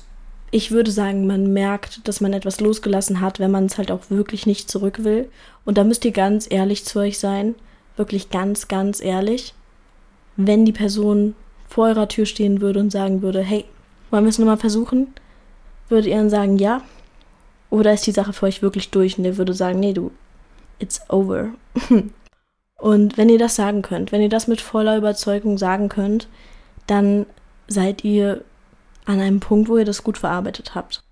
ich 0.50 0.70
würde 0.70 0.90
sagen, 0.90 1.26
man 1.26 1.52
merkt, 1.52 2.06
dass 2.08 2.20
man 2.20 2.32
etwas 2.32 2.60
losgelassen 2.60 3.20
hat, 3.20 3.38
wenn 3.38 3.50
man 3.50 3.66
es 3.66 3.76
halt 3.76 3.90
auch 3.90 4.08
wirklich 4.08 4.46
nicht 4.46 4.70
zurück 4.70 5.04
will. 5.04 5.28
Und 5.64 5.76
da 5.76 5.84
müsst 5.84 6.04
ihr 6.04 6.12
ganz 6.12 6.46
ehrlich 6.50 6.84
zu 6.84 7.00
euch 7.00 7.18
sein. 7.18 7.54
Wirklich 7.96 8.30
ganz, 8.30 8.68
ganz 8.68 9.02
ehrlich. 9.02 9.54
Wenn 10.36 10.64
die 10.64 10.72
Person 10.72 11.34
vor 11.68 11.88
eurer 11.88 12.08
Tür 12.08 12.24
stehen 12.24 12.60
würde 12.60 12.80
und 12.80 12.90
sagen 12.90 13.20
würde, 13.20 13.42
hey, 13.42 13.64
wollen 14.10 14.24
wir 14.24 14.30
es 14.30 14.38
nochmal 14.38 14.56
versuchen? 14.56 15.08
Würdet 15.88 16.06
ihr 16.06 16.16
dann 16.16 16.30
sagen, 16.30 16.58
ja? 16.58 16.82
Oder 17.70 17.92
ist 17.92 18.06
die 18.06 18.12
Sache 18.12 18.32
für 18.32 18.46
euch 18.46 18.62
wirklich 18.62 18.90
durch 18.90 19.18
und 19.18 19.24
der 19.24 19.36
würde 19.36 19.52
sagen, 19.52 19.80
nee, 19.80 19.92
du, 19.92 20.10
it's 20.78 21.02
over. 21.10 21.50
und 22.78 23.18
wenn 23.18 23.28
ihr 23.28 23.38
das 23.38 23.56
sagen 23.56 23.82
könnt, 23.82 24.12
wenn 24.12 24.22
ihr 24.22 24.30
das 24.30 24.48
mit 24.48 24.62
voller 24.62 24.96
Überzeugung 24.96 25.58
sagen 25.58 25.90
könnt, 25.90 26.28
dann 26.86 27.26
seid 27.66 28.04
ihr 28.04 28.44
an 29.08 29.20
einem 29.20 29.40
Punkt, 29.40 29.68
wo 29.68 29.78
ihr 29.78 29.84
das 29.84 30.04
gut 30.04 30.18
verarbeitet 30.18 30.74
habt. 30.74 31.02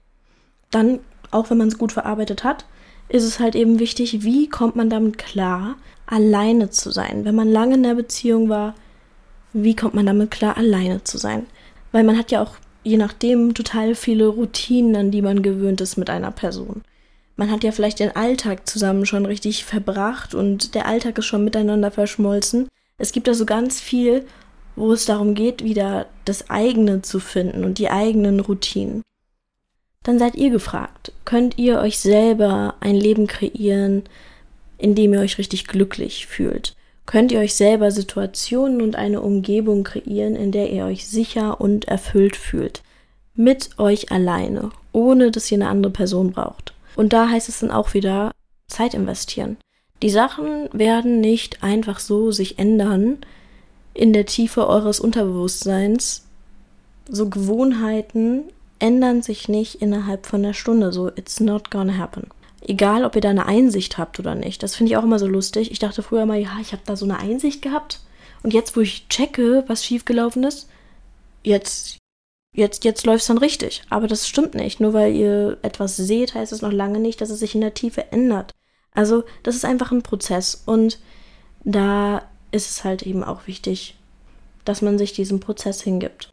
Dann, 0.71 1.01
auch 1.31 1.51
wenn 1.51 1.57
man 1.57 1.69
es 1.69 1.79
gut 1.79 1.93
verarbeitet 1.93 2.45
hat, 2.45 2.67
ist 3.09 3.25
es 3.25 3.41
halt 3.41 3.55
eben 3.55 3.79
wichtig, 3.79 4.23
wie 4.23 4.49
kommt 4.49 4.77
man 4.77 4.91
damit 4.91 5.17
klar, 5.17 5.77
alleine 6.07 6.71
zu 6.71 6.91
sein. 6.91 7.25
Wenn 7.25 7.35
man 7.35 7.49
lange 7.49 7.75
in 7.75 7.83
der 7.83 7.95
Beziehung 7.95 8.49
war, 8.49 8.75
wie 9.53 9.75
kommt 9.75 9.95
man 9.95 10.07
damit 10.07 10.31
klar, 10.31 10.59
alleine 10.59 11.05
zu 11.05 11.17
sein? 11.17 11.47
Weil 11.91 12.05
man 12.05 12.19
hat 12.19 12.31
ja 12.31 12.43
auch, 12.43 12.57
je 12.85 12.99
nachdem, 12.99 13.55
total 13.55 13.95
viele 13.95 14.27
Routinen, 14.27 14.95
an 14.97 15.11
die 15.11 15.23
man 15.23 15.43
gewöhnt 15.43 15.81
ist 15.81 15.97
mit 15.97 16.11
einer 16.11 16.31
Person. 16.31 16.83
Man 17.37 17.51
hat 17.51 17.65
ja 17.65 17.73
vielleicht 17.73 18.01
den 18.01 18.15
Alltag 18.15 18.69
zusammen 18.69 19.07
schon 19.07 19.25
richtig 19.25 19.65
verbracht 19.65 20.35
und 20.35 20.75
der 20.75 20.87
Alltag 20.87 21.17
ist 21.19 21.27
schon 21.27 21.45
miteinander 21.45 21.91
verschmolzen. 21.91 22.69
Es 22.99 23.13
gibt 23.13 23.27
da 23.27 23.35
so 23.35 23.47
ganz 23.47 23.81
viel, 23.81 24.27
wo 24.77 24.93
es 24.93 25.07
darum 25.07 25.35
geht, 25.35 25.65
wieder 25.65 26.07
das 26.25 26.51
eigene 26.51 27.03
zu 27.03 27.19
finden 27.19 27.65
und 27.65 27.79
die 27.79 27.91
eigenen 27.91 28.41
Routinen. 28.41 29.03
Dann 30.03 30.19
seid 30.19 30.37
ihr 30.37 30.51
gefragt. 30.51 31.13
Könnt 31.25 31.59
ihr 31.59 31.81
euch 31.81 31.99
selber 31.99 32.75
ein 32.81 32.95
Leben 32.95 33.27
kreieren, 33.27 34.05
in 34.79 34.95
dem 34.95 35.15
ihr 35.15 35.21
euch 35.21 35.39
richtig 35.39 35.67
glücklich 35.67 36.27
fühlt? 36.27 36.77
Könnt 37.07 37.33
ihr 37.33 37.41
euch 37.41 37.55
selber 37.55 37.91
Situationen 37.91 38.83
und 38.83 38.97
eine 38.97 39.21
Umgebung 39.21 39.85
kreieren, 39.85 40.37
in 40.37 40.53
der 40.53 40.71
ihr 40.71 40.85
euch 40.85 41.09
sicher 41.09 41.61
und 41.61 41.87
erfüllt 41.87 42.37
fühlt? 42.37 42.83
Mit 43.35 43.79
euch 43.79 44.13
alleine, 44.13 44.71
ohne 44.93 45.31
dass 45.31 45.51
ihr 45.51 45.57
eine 45.57 45.69
andere 45.69 45.93
Person 45.93 46.33
braucht. 46.33 46.75
Und 46.97 47.13
da 47.13 47.29
heißt 47.29 47.49
es 47.49 47.61
dann 47.61 47.71
auch 47.71 47.95
wieder 47.95 48.33
Zeit 48.69 48.95
investieren. 48.95 49.57
Die 50.03 50.11
Sachen 50.11 50.69
werden 50.73 51.21
nicht 51.21 51.63
einfach 51.63 52.01
so 52.01 52.31
sich 52.31 52.59
ändern, 52.59 53.19
in 53.97 54.13
der 54.13 54.27
Tiefe 54.27 54.69
eures 54.69 55.01
Unterbewusstseins. 55.01 56.27
So 57.09 57.29
Gewohnheiten 57.29 58.45
ändern 58.79 59.23
sich 59.23 59.49
nicht 59.49 59.77
innerhalb 59.77 60.27
von 60.27 60.45
einer 60.45 60.55
Stunde. 60.55 60.93
So, 60.93 61.09
it's 61.09 61.41
not 61.41 61.71
gonna 61.71 61.97
happen. 61.97 62.29
Egal, 62.61 63.05
ob 63.05 63.15
ihr 63.15 63.23
da 63.23 63.31
eine 63.31 63.47
Einsicht 63.47 63.97
habt 63.97 64.19
oder 64.19 64.35
nicht. 64.35 64.63
Das 64.63 64.75
finde 64.77 64.93
ich 64.93 64.97
auch 64.97 65.05
immer 65.05 65.19
so 65.19 65.27
lustig. 65.27 65.71
Ich 65.71 65.79
dachte 65.79 66.03
früher 66.03 66.27
mal, 66.27 66.39
ja, 66.39 66.59
ich 66.61 66.73
habe 66.73 66.83
da 66.85 66.97
so 66.97 67.05
eine 67.07 67.19
Einsicht 67.19 67.63
gehabt. 67.63 68.01
Und 68.43 68.53
jetzt, 68.53 68.77
wo 68.77 68.81
ich 68.81 69.09
checke, 69.09 69.65
was 69.67 69.85
schiefgelaufen 69.85 70.45
ist, 70.45 70.69
jetzt, 71.43 71.99
jetzt, 72.55 72.85
jetzt 72.85 73.07
läuft 73.07 73.23
es 73.23 73.29
dann 73.29 73.39
richtig. 73.39 73.83
Aber 73.89 74.09
das 74.09 74.29
stimmt 74.29 74.55
nicht. 74.55 74.81
Nur 74.81 74.93
weil 74.93 75.15
ihr 75.15 75.59
etwas 75.63 75.97
seht, 75.97 76.35
heißt 76.35 76.53
es 76.53 76.63
noch 76.63 76.73
lange 76.73 76.99
nicht, 76.99 77.21
dass 77.21 77.31
es 77.31 77.41
sich 77.41 77.55
in 77.55 77.63
der 77.63 77.75
Tiefe 77.75 78.13
ändert. 78.13 78.53
Also, 78.93 79.25
das 79.43 79.55
ist 79.55 79.65
einfach 79.65 79.93
ein 79.93 80.03
Prozess. 80.03 80.63
Und 80.67 80.99
da 81.65 82.23
ist 82.57 82.71
es 82.71 82.85
halt 82.85 83.03
eben 83.03 83.23
auch 83.23 83.47
wichtig, 83.47 83.97
dass 84.65 84.83
man 84.83 84.99
sich 84.99 85.13
diesem 85.13 85.41
Prozess 85.41 85.83
hingibt. 85.83 86.31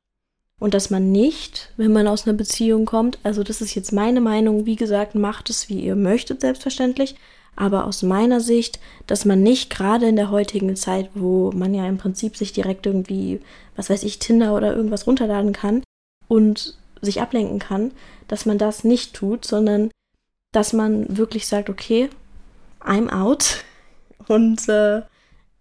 Und 0.60 0.74
dass 0.74 0.90
man 0.90 1.12
nicht, 1.12 1.72
wenn 1.78 1.92
man 1.92 2.08
aus 2.08 2.26
einer 2.26 2.38
Beziehung 2.38 2.86
kommt, 2.86 3.20
also 3.24 3.44
das 3.44 3.62
ist 3.62 3.76
jetzt 3.76 3.92
meine 3.92 4.22
Meinung, 4.22 4.66
wie 4.66 4.76
gesagt, 4.76 5.14
macht 5.14 5.50
es, 5.50 5.68
wie 5.68 5.82
ihr 5.82 5.96
möchtet, 5.96 6.42
selbstverständlich, 6.42 7.16
aber 7.56 7.86
aus 7.86 8.02
meiner 8.02 8.40
Sicht, 8.40 8.80
dass 9.06 9.26
man 9.26 9.44
nicht 9.44 9.70
gerade 9.70 10.08
in 10.08 10.16
der 10.16 10.32
heutigen 10.32 10.76
Zeit, 10.76 11.10
wo 11.14 11.52
man 11.52 11.74
ja 11.74 11.88
im 11.88 11.98
Prinzip 11.98 12.38
sich 12.38 12.54
direkt 12.54 12.86
irgendwie, 12.86 13.42
was 13.76 13.90
weiß 13.90 14.04
ich, 14.04 14.20
Tinder 14.20 14.56
oder 14.56 14.76
irgendwas 14.76 15.06
runterladen 15.06 15.54
kann 15.54 15.84
und 16.28 16.78
sich 17.02 17.22
ablenken 17.22 17.60
kann, 17.60 17.92
dass 18.28 18.46
man 18.46 18.58
das 18.58 18.84
nicht 18.84 19.14
tut, 19.14 19.46
sondern 19.46 19.92
dass 20.52 20.74
man 20.74 21.18
wirklich 21.18 21.48
sagt, 21.48 21.70
okay, 21.70 22.10
I'm 22.82 23.12
out 23.12 23.64
und 24.28 24.68
äh, 24.70 25.02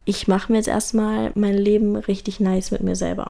ich 0.05 0.29
mache 0.29 0.51
mir 0.51 0.59
jetzt 0.59 0.69
erstmal 0.69 1.33
mein 1.35 1.57
Leben 1.57 1.97
richtig 1.97 2.41
nice 2.41 2.71
mit 2.71 2.83
mir 2.83 2.97
selber. 2.97 3.29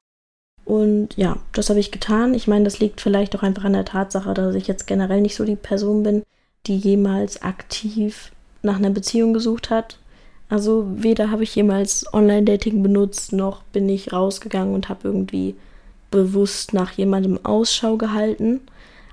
Und 0.65 1.09
ja, 1.17 1.37
das 1.51 1.69
habe 1.69 1.79
ich 1.79 1.91
getan. 1.91 2.33
Ich 2.33 2.47
meine, 2.47 2.63
das 2.63 2.79
liegt 2.79 3.01
vielleicht 3.01 3.35
auch 3.35 3.43
einfach 3.43 3.65
an 3.65 3.73
der 3.73 3.85
Tatsache, 3.85 4.33
dass 4.33 4.55
ich 4.55 4.67
jetzt 4.67 4.87
generell 4.87 5.21
nicht 5.21 5.35
so 5.35 5.45
die 5.45 5.55
Person 5.55 6.03
bin, 6.03 6.23
die 6.65 6.77
jemals 6.77 7.41
aktiv 7.41 8.31
nach 8.61 8.77
einer 8.77 8.89
Beziehung 8.89 9.33
gesucht 9.33 9.69
hat. 9.69 9.97
Also 10.49 10.85
weder 10.95 11.31
habe 11.31 11.43
ich 11.43 11.55
jemals 11.55 12.05
Online-Dating 12.13 12.81
benutzt, 12.81 13.33
noch 13.33 13.63
bin 13.63 13.89
ich 13.89 14.13
rausgegangen 14.13 14.73
und 14.73 14.87
habe 14.87 15.07
irgendwie 15.07 15.55
bewusst 16.11 16.73
nach 16.73 16.91
jemandem 16.91 17.43
Ausschau 17.43 17.97
gehalten. 17.97 18.61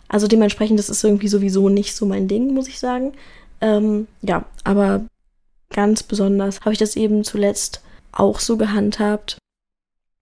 Also 0.07 0.27
dementsprechend, 0.27 0.79
das 0.79 0.91
ist 0.91 1.03
irgendwie 1.03 1.29
sowieso 1.29 1.69
nicht 1.69 1.97
so 1.97 2.05
mein 2.05 2.29
Ding, 2.29 2.53
muss 2.53 2.69
ich 2.69 2.79
sagen. 2.79 3.13
Ähm, 3.61 4.07
ja, 4.23 4.45
aber 4.65 5.07
ganz 5.73 6.03
besonders 6.03 6.61
habe 6.61 6.73
ich 6.73 6.79
das 6.79 6.97
eben 6.97 7.25
zuletzt 7.25 7.83
auch 8.13 8.41
so 8.41 8.57
gehandhabt, 8.57 9.39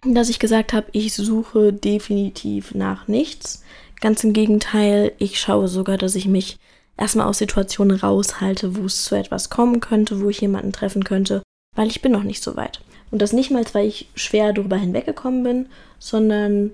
dass 0.05 0.29
ich 0.29 0.39
gesagt 0.39 0.73
habe, 0.73 0.87
ich 0.93 1.15
suche 1.15 1.73
definitiv 1.73 2.75
nach 2.75 3.09
nichts. 3.09 3.63
Ganz 4.01 4.23
im 4.23 4.33
Gegenteil, 4.33 5.13
ich 5.19 5.41
schaue 5.41 5.67
sogar, 5.67 5.99
dass 5.99 6.15
ich 6.15 6.27
mich 6.27 6.59
erstmal 6.97 7.27
aus 7.27 7.39
Situationen 7.39 7.97
raushalte, 7.97 8.77
wo 8.77 8.85
es 8.85 9.05
zu 9.05 9.17
etwas 9.17 9.51
kommen 9.51 9.81
könnte, 9.81 10.21
wo 10.21 10.29
ich 10.29 10.41
jemanden 10.41 10.73
treffen 10.73 11.03
könnte, 11.03 11.43
weil 11.75 11.89
ich 11.89 12.03
bin 12.03 12.13
noch 12.13 12.23
nicht 12.23 12.43
so 12.43 12.57
weit. 12.57 12.81
Und 13.11 13.23
das 13.23 13.33
nicht 13.33 13.51
mal, 13.51 13.65
weil 13.73 13.87
ich 13.87 14.09
schwer 14.15 14.53
darüber 14.53 14.77
hinweggekommen 14.77 15.43
bin, 15.43 15.67
sondern 15.99 16.73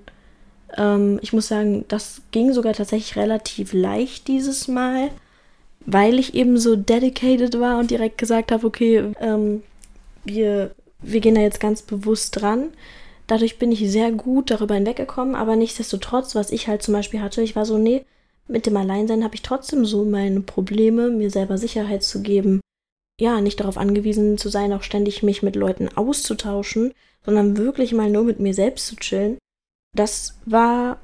ähm, 0.77 1.19
ich 1.23 1.33
muss 1.33 1.49
sagen, 1.49 1.85
das 1.89 2.23
ging 2.31 2.53
sogar 2.53 2.75
tatsächlich 2.75 3.17
relativ 3.17 3.73
leicht 3.73 4.29
dieses 4.29 4.69
Mal 4.69 5.11
weil 5.87 6.19
ich 6.19 6.35
eben 6.35 6.59
so 6.59 6.77
dedicated 6.77 7.59
war 7.61 7.79
und 7.79 7.91
direkt 7.91 8.19
gesagt 8.19 8.53
habe, 8.53 8.67
okay, 8.67 9.13
ähm, 9.21 9.63
wir, 10.25 10.71
wir 11.01 11.21
gehen 11.21 11.35
da 11.35 11.41
jetzt 11.41 11.61
ganz 11.61 11.83
bewusst 11.83 12.41
dran. 12.41 12.69
Dadurch 13.27 13.59
bin 13.59 13.73
ich 13.73 13.91
sehr 13.91 14.13
gut 14.13 14.51
darüber 14.51 14.75
hinweggekommen, 14.75 15.35
aber 15.35 15.57
nichtsdestotrotz, 15.57 16.35
was 16.35 16.51
ich 16.51 16.69
halt 16.69 16.83
zum 16.83 16.95
Beispiel 16.95 17.21
hatte, 17.21 17.43
ich 17.43 17.57
war 17.57 17.65
so, 17.65 17.79
nee, 17.79 18.05
mit 18.49 18.67
dem 18.67 18.77
Alleinsein 18.77 19.25
habe 19.25 19.35
ich 19.35 19.43
trotzdem 19.43 19.87
so 19.87 20.05
meine 20.05 20.41
Probleme, 20.41 21.09
mir 21.09 21.31
selber 21.31 21.57
Sicherheit 21.57 22.03
zu 22.03 22.21
geben, 22.21 22.61
ja, 23.21 23.41
nicht 23.41 23.61
darauf 23.61 23.79
angewiesen 23.79 24.37
zu 24.39 24.49
sein, 24.49 24.73
auch 24.73 24.83
ständig 24.83 25.23
mich 25.23 25.43
mit 25.43 25.57
Leuten 25.57 25.89
auszutauschen, 25.89 26.93
sondern 27.25 27.57
wirklich 27.57 27.93
mal 27.93 28.11
nur 28.11 28.25
mit 28.25 28.41
mir 28.41 28.53
selbst 28.53 28.87
zu 28.87 28.97
chillen. 28.97 29.39
Das 29.95 30.39
war 30.45 30.99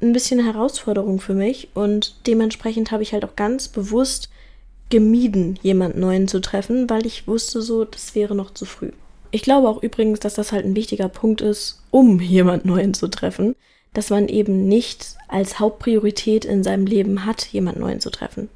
ein 0.00 0.12
bisschen 0.12 0.44
Herausforderung 0.44 1.20
für 1.20 1.34
mich 1.34 1.68
und 1.74 2.14
dementsprechend 2.26 2.90
habe 2.90 3.02
ich 3.02 3.12
halt 3.12 3.24
auch 3.24 3.36
ganz 3.36 3.68
bewusst 3.68 4.28
gemieden, 4.90 5.58
jemand 5.62 5.96
Neuen 5.96 6.28
zu 6.28 6.40
treffen, 6.40 6.88
weil 6.88 7.06
ich 7.06 7.26
wusste 7.26 7.62
so, 7.62 7.84
das 7.84 8.14
wäre 8.14 8.34
noch 8.34 8.52
zu 8.52 8.66
früh. 8.66 8.92
Ich 9.30 9.42
glaube 9.42 9.68
auch 9.68 9.82
übrigens, 9.82 10.20
dass 10.20 10.34
das 10.34 10.52
halt 10.52 10.64
ein 10.64 10.76
wichtiger 10.76 11.08
Punkt 11.08 11.40
ist, 11.40 11.82
um 11.90 12.20
jemand 12.20 12.64
Neuen 12.64 12.94
zu 12.94 13.08
treffen, 13.08 13.56
dass 13.94 14.10
man 14.10 14.28
eben 14.28 14.68
nicht 14.68 15.16
als 15.28 15.58
Hauptpriorität 15.58 16.44
in 16.44 16.62
seinem 16.62 16.86
Leben 16.86 17.24
hat, 17.24 17.46
jemand 17.46 17.78
Neuen 17.78 18.00
zu 18.00 18.10
treffen, 18.10 18.48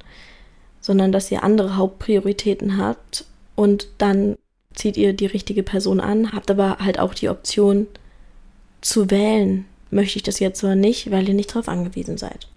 sondern 0.79 1.11
dass 1.11 1.31
ihr 1.31 1.43
andere 1.43 1.75
Hauptprioritäten 1.75 2.77
habt 2.77 3.25
und 3.55 3.87
dann 3.97 4.37
zieht 4.73 4.97
ihr 4.97 5.13
die 5.13 5.25
richtige 5.25 5.63
Person 5.63 5.99
an, 5.99 6.31
habt 6.31 6.49
aber 6.49 6.77
halt 6.79 6.99
auch 6.99 7.13
die 7.13 7.29
Option 7.29 7.87
zu 8.79 9.11
wählen, 9.11 9.65
möchte 9.91 10.17
ich 10.17 10.23
das 10.23 10.39
jetzt 10.39 10.63
oder 10.63 10.75
nicht, 10.75 11.11
weil 11.11 11.27
ihr 11.27 11.33
nicht 11.33 11.51
darauf 11.51 11.67
angewiesen 11.67 12.17
seid. 12.17 12.47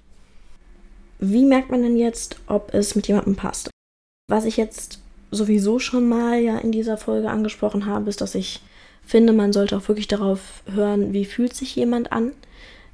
Wie 1.19 1.45
merkt 1.45 1.71
man 1.71 1.83
denn 1.83 1.97
jetzt, 1.97 2.37
ob 2.47 2.73
es 2.73 2.95
mit 2.95 3.09
jemandem 3.09 3.37
passt? 3.37 3.71
Was 4.29 4.45
ich 4.45 4.57
jetzt 4.57 5.01
sowieso 5.31 5.79
schon 5.79 6.09
mal 6.09 6.39
ja 6.41 6.59
in 6.59 6.73
dieser 6.73 6.97
Folge 6.97 7.31
angesprochen 7.31 7.87
habe, 7.87 8.09
ist, 8.09 8.21
dass 8.21 8.35
ich 8.35 8.61
finde, 9.05 9.33
man 9.33 9.53
sollte 9.53 9.77
auch 9.77 9.89
wirklich 9.89 10.09
darauf 10.09 10.63
hören, 10.73 11.13
wie 11.13 11.25
fühlt 11.25 11.55
sich 11.55 11.77
jemand 11.77 12.13
an? 12.13 12.33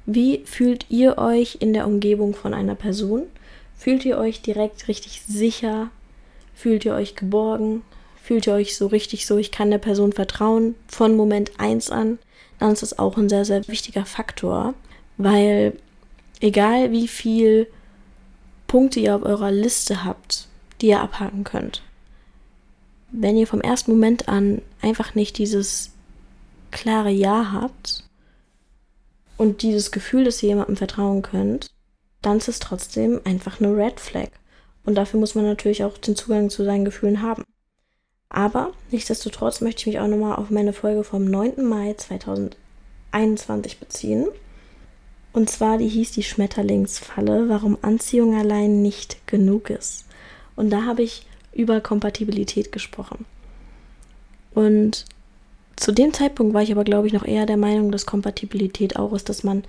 Wie 0.05 0.41
fühlt 0.45 0.87
ihr 0.89 1.17
euch 1.17 1.57
in 1.59 1.73
der 1.73 1.87
Umgebung 1.87 2.33
von 2.33 2.53
einer 2.53 2.75
Person? 2.75 3.23
Fühlt 3.77 4.05
ihr 4.05 4.17
euch 4.17 4.41
direkt 4.41 4.87
richtig 4.87 5.21
sicher? 5.27 5.89
Fühlt 6.53 6.85
ihr 6.85 6.93
euch 6.93 7.15
geborgen? 7.15 7.83
Fühlt 8.21 8.47
ihr 8.47 8.53
euch 8.53 8.77
so 8.77 8.87
richtig 8.87 9.25
so, 9.25 9.37
ich 9.37 9.51
kann 9.51 9.71
der 9.71 9.77
Person 9.77 10.13
vertrauen 10.13 10.75
von 10.87 11.15
Moment 11.15 11.59
1 11.59 11.89
an? 11.91 12.19
Dann 12.61 12.73
ist 12.73 12.83
das 12.83 12.99
auch 12.99 13.17
ein 13.17 13.27
sehr, 13.27 13.43
sehr 13.43 13.67
wichtiger 13.67 14.05
Faktor, 14.05 14.75
weil 15.17 15.73
egal 16.41 16.91
wie 16.91 17.07
viel 17.07 17.65
Punkte 18.67 18.99
ihr 18.99 19.15
auf 19.15 19.23
eurer 19.23 19.49
Liste 19.49 20.05
habt, 20.05 20.47
die 20.79 20.89
ihr 20.89 21.01
abhaken 21.01 21.43
könnt, 21.43 21.81
wenn 23.11 23.35
ihr 23.35 23.47
vom 23.47 23.61
ersten 23.61 23.89
Moment 23.89 24.29
an 24.29 24.61
einfach 24.79 25.15
nicht 25.15 25.39
dieses 25.39 25.89
klare 26.69 27.09
Ja 27.09 27.51
habt 27.51 28.07
und 29.37 29.63
dieses 29.63 29.91
Gefühl, 29.91 30.23
dass 30.25 30.43
ihr 30.43 30.49
jemandem 30.49 30.77
vertrauen 30.77 31.23
könnt, 31.23 31.71
dann 32.21 32.37
ist 32.37 32.47
es 32.47 32.59
trotzdem 32.59 33.21
einfach 33.23 33.59
eine 33.59 33.75
Red 33.75 33.99
Flag. 33.99 34.29
Und 34.85 34.93
dafür 34.93 35.19
muss 35.19 35.33
man 35.33 35.45
natürlich 35.45 35.83
auch 35.83 35.97
den 35.97 36.15
Zugang 36.15 36.51
zu 36.51 36.63
seinen 36.63 36.85
Gefühlen 36.85 37.23
haben. 37.23 37.43
Aber 38.33 38.71
nichtsdestotrotz 38.91 39.59
möchte 39.59 39.81
ich 39.81 39.87
mich 39.87 39.99
auch 39.99 40.07
nochmal 40.07 40.37
auf 40.37 40.49
meine 40.49 40.71
Folge 40.71 41.03
vom 41.03 41.25
9. 41.25 41.65
Mai 41.65 41.93
2021 41.93 43.77
beziehen. 43.77 44.29
Und 45.33 45.49
zwar, 45.49 45.77
die 45.77 45.89
hieß 45.89 46.11
die 46.11 46.23
Schmetterlingsfalle, 46.23 47.49
warum 47.49 47.77
Anziehung 47.81 48.39
allein 48.39 48.81
nicht 48.81 49.27
genug 49.27 49.69
ist. 49.69 50.05
Und 50.55 50.69
da 50.69 50.85
habe 50.85 51.03
ich 51.03 51.25
über 51.51 51.81
Kompatibilität 51.81 52.71
gesprochen. 52.71 53.25
Und 54.53 55.05
zu 55.75 55.91
dem 55.91 56.13
Zeitpunkt 56.13 56.53
war 56.53 56.61
ich 56.61 56.71
aber, 56.71 56.85
glaube 56.85 57.07
ich, 57.07 57.13
noch 57.13 57.25
eher 57.25 57.45
der 57.45 57.57
Meinung, 57.57 57.91
dass 57.91 58.05
Kompatibilität 58.05 58.95
auch 58.95 59.11
ist, 59.11 59.27
dass 59.27 59.43
man 59.43 59.63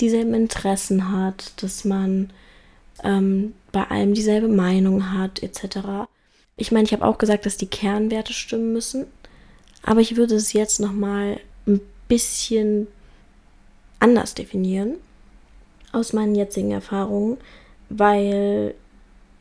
dieselben 0.00 0.34
Interessen 0.34 1.12
hat, 1.12 1.62
dass 1.62 1.84
man 1.84 2.30
ähm, 3.04 3.54
bei 3.70 3.84
allem 3.84 4.14
dieselbe 4.14 4.48
Meinung 4.48 5.12
hat, 5.12 5.40
etc. 5.40 6.08
Ich 6.58 6.72
meine, 6.72 6.84
ich 6.84 6.92
habe 6.92 7.06
auch 7.06 7.18
gesagt, 7.18 7.46
dass 7.46 7.56
die 7.56 7.68
Kernwerte 7.68 8.32
stimmen 8.32 8.72
müssen, 8.72 9.06
aber 9.82 10.00
ich 10.00 10.16
würde 10.16 10.34
es 10.34 10.52
jetzt 10.52 10.80
nochmal 10.80 11.40
ein 11.66 11.80
bisschen 12.08 12.88
anders 14.00 14.34
definieren 14.34 14.96
aus 15.92 16.12
meinen 16.12 16.34
jetzigen 16.34 16.72
Erfahrungen, 16.72 17.38
weil 17.88 18.74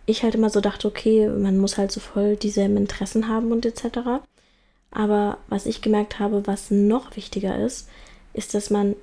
ich 0.06 0.24
halt 0.24 0.36
immer 0.36 0.50
so 0.50 0.62
dachte, 0.62 0.88
okay, 0.88 1.28
man 1.28 1.58
muss 1.58 1.78
halt 1.78 1.92
so 1.92 2.00
voll 2.00 2.38
dieselben 2.38 2.78
Interessen 2.78 3.28
haben 3.28 3.52
und 3.52 3.66
etc. 3.66 4.22
Aber 4.92 5.40
was 5.50 5.66
ich 5.66 5.82
gemerkt 5.82 6.20
habe, 6.20 6.46
was 6.46 6.72
noch 6.72 7.16
wichtiger 7.18 7.58
ist, 7.58 7.90
ist, 8.34 8.54
dass 8.54 8.70
man 8.70 8.96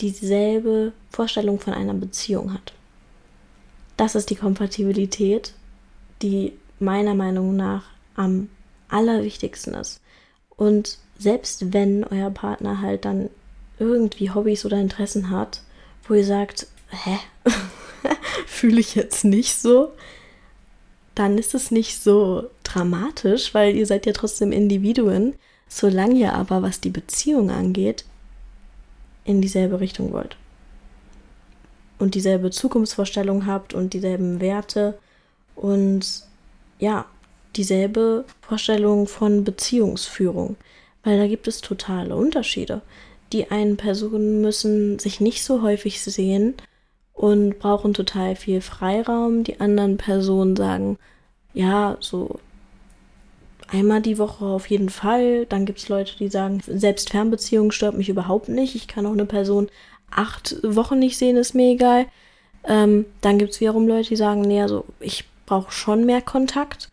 dieselbe 0.00 0.92
Vorstellung 1.10 1.58
von 1.58 1.74
einer 1.74 1.94
Beziehung 1.94 2.54
hat. 2.54 2.72
Das 3.96 4.14
ist 4.14 4.30
die 4.30 4.36
Kompatibilität, 4.36 5.52
die 6.22 6.52
meiner 6.80 7.14
Meinung 7.14 7.56
nach 7.56 7.84
am 8.16 8.48
allerwichtigsten 8.88 9.74
ist. 9.74 10.00
Und 10.56 10.98
selbst 11.18 11.72
wenn 11.72 12.04
euer 12.04 12.30
Partner 12.30 12.80
halt 12.80 13.04
dann 13.04 13.30
irgendwie 13.78 14.30
Hobbys 14.30 14.64
oder 14.64 14.78
Interessen 14.78 15.30
hat, 15.30 15.62
wo 16.06 16.14
ihr 16.14 16.24
sagt, 16.24 16.66
hä, 16.90 17.18
fühle 18.46 18.80
ich 18.80 18.94
jetzt 18.94 19.24
nicht 19.24 19.54
so, 19.54 19.92
dann 21.14 21.38
ist 21.38 21.54
es 21.54 21.70
nicht 21.70 22.02
so 22.02 22.50
dramatisch, 22.62 23.54
weil 23.54 23.76
ihr 23.76 23.86
seid 23.86 24.06
ja 24.06 24.12
trotzdem 24.12 24.52
Individuen, 24.52 25.34
solange 25.68 26.14
ihr 26.14 26.34
aber, 26.34 26.62
was 26.62 26.80
die 26.80 26.90
Beziehung 26.90 27.50
angeht, 27.50 28.04
in 29.24 29.40
dieselbe 29.40 29.80
Richtung 29.80 30.12
wollt. 30.12 30.36
Und 31.98 32.14
dieselbe 32.14 32.50
Zukunftsvorstellung 32.50 33.46
habt 33.46 33.74
und 33.74 33.92
dieselben 33.92 34.40
Werte 34.40 34.98
und 35.54 36.24
ja, 36.80 37.06
dieselbe 37.56 38.24
Vorstellung 38.40 39.06
von 39.06 39.44
Beziehungsführung. 39.44 40.56
Weil 41.04 41.18
da 41.18 41.26
gibt 41.26 41.46
es 41.46 41.60
totale 41.60 42.16
Unterschiede. 42.16 42.82
Die 43.32 43.50
einen 43.50 43.76
Personen 43.76 44.40
müssen 44.40 44.98
sich 44.98 45.20
nicht 45.20 45.44
so 45.44 45.62
häufig 45.62 46.02
sehen 46.02 46.54
und 47.14 47.58
brauchen 47.58 47.94
total 47.94 48.34
viel 48.34 48.60
Freiraum. 48.60 49.44
Die 49.44 49.60
anderen 49.60 49.98
Personen 49.98 50.56
sagen, 50.56 50.98
ja, 51.54 51.96
so 52.00 52.40
einmal 53.68 54.02
die 54.02 54.18
Woche 54.18 54.44
auf 54.44 54.68
jeden 54.68 54.90
Fall. 54.90 55.46
Dann 55.46 55.64
gibt 55.64 55.78
es 55.78 55.88
Leute, 55.88 56.16
die 56.18 56.28
sagen, 56.28 56.60
selbst 56.66 57.10
Fernbeziehung 57.10 57.70
stört 57.70 57.96
mich 57.96 58.08
überhaupt 58.08 58.48
nicht. 58.48 58.74
Ich 58.74 58.88
kann 58.88 59.06
auch 59.06 59.12
eine 59.12 59.26
Person 59.26 59.68
acht 60.10 60.56
Wochen 60.62 60.98
nicht 60.98 61.16
sehen, 61.16 61.36
ist 61.36 61.54
mir 61.54 61.72
egal. 61.72 62.06
Ähm, 62.64 63.06
dann 63.20 63.38
gibt 63.38 63.52
es 63.52 63.60
wiederum 63.60 63.86
Leute, 63.86 64.10
die 64.10 64.16
sagen, 64.16 64.42
nee, 64.42 64.60
also 64.60 64.84
ich 64.98 65.24
brauche 65.50 65.72
schon 65.72 66.06
mehr 66.06 66.22
Kontakt. 66.22 66.90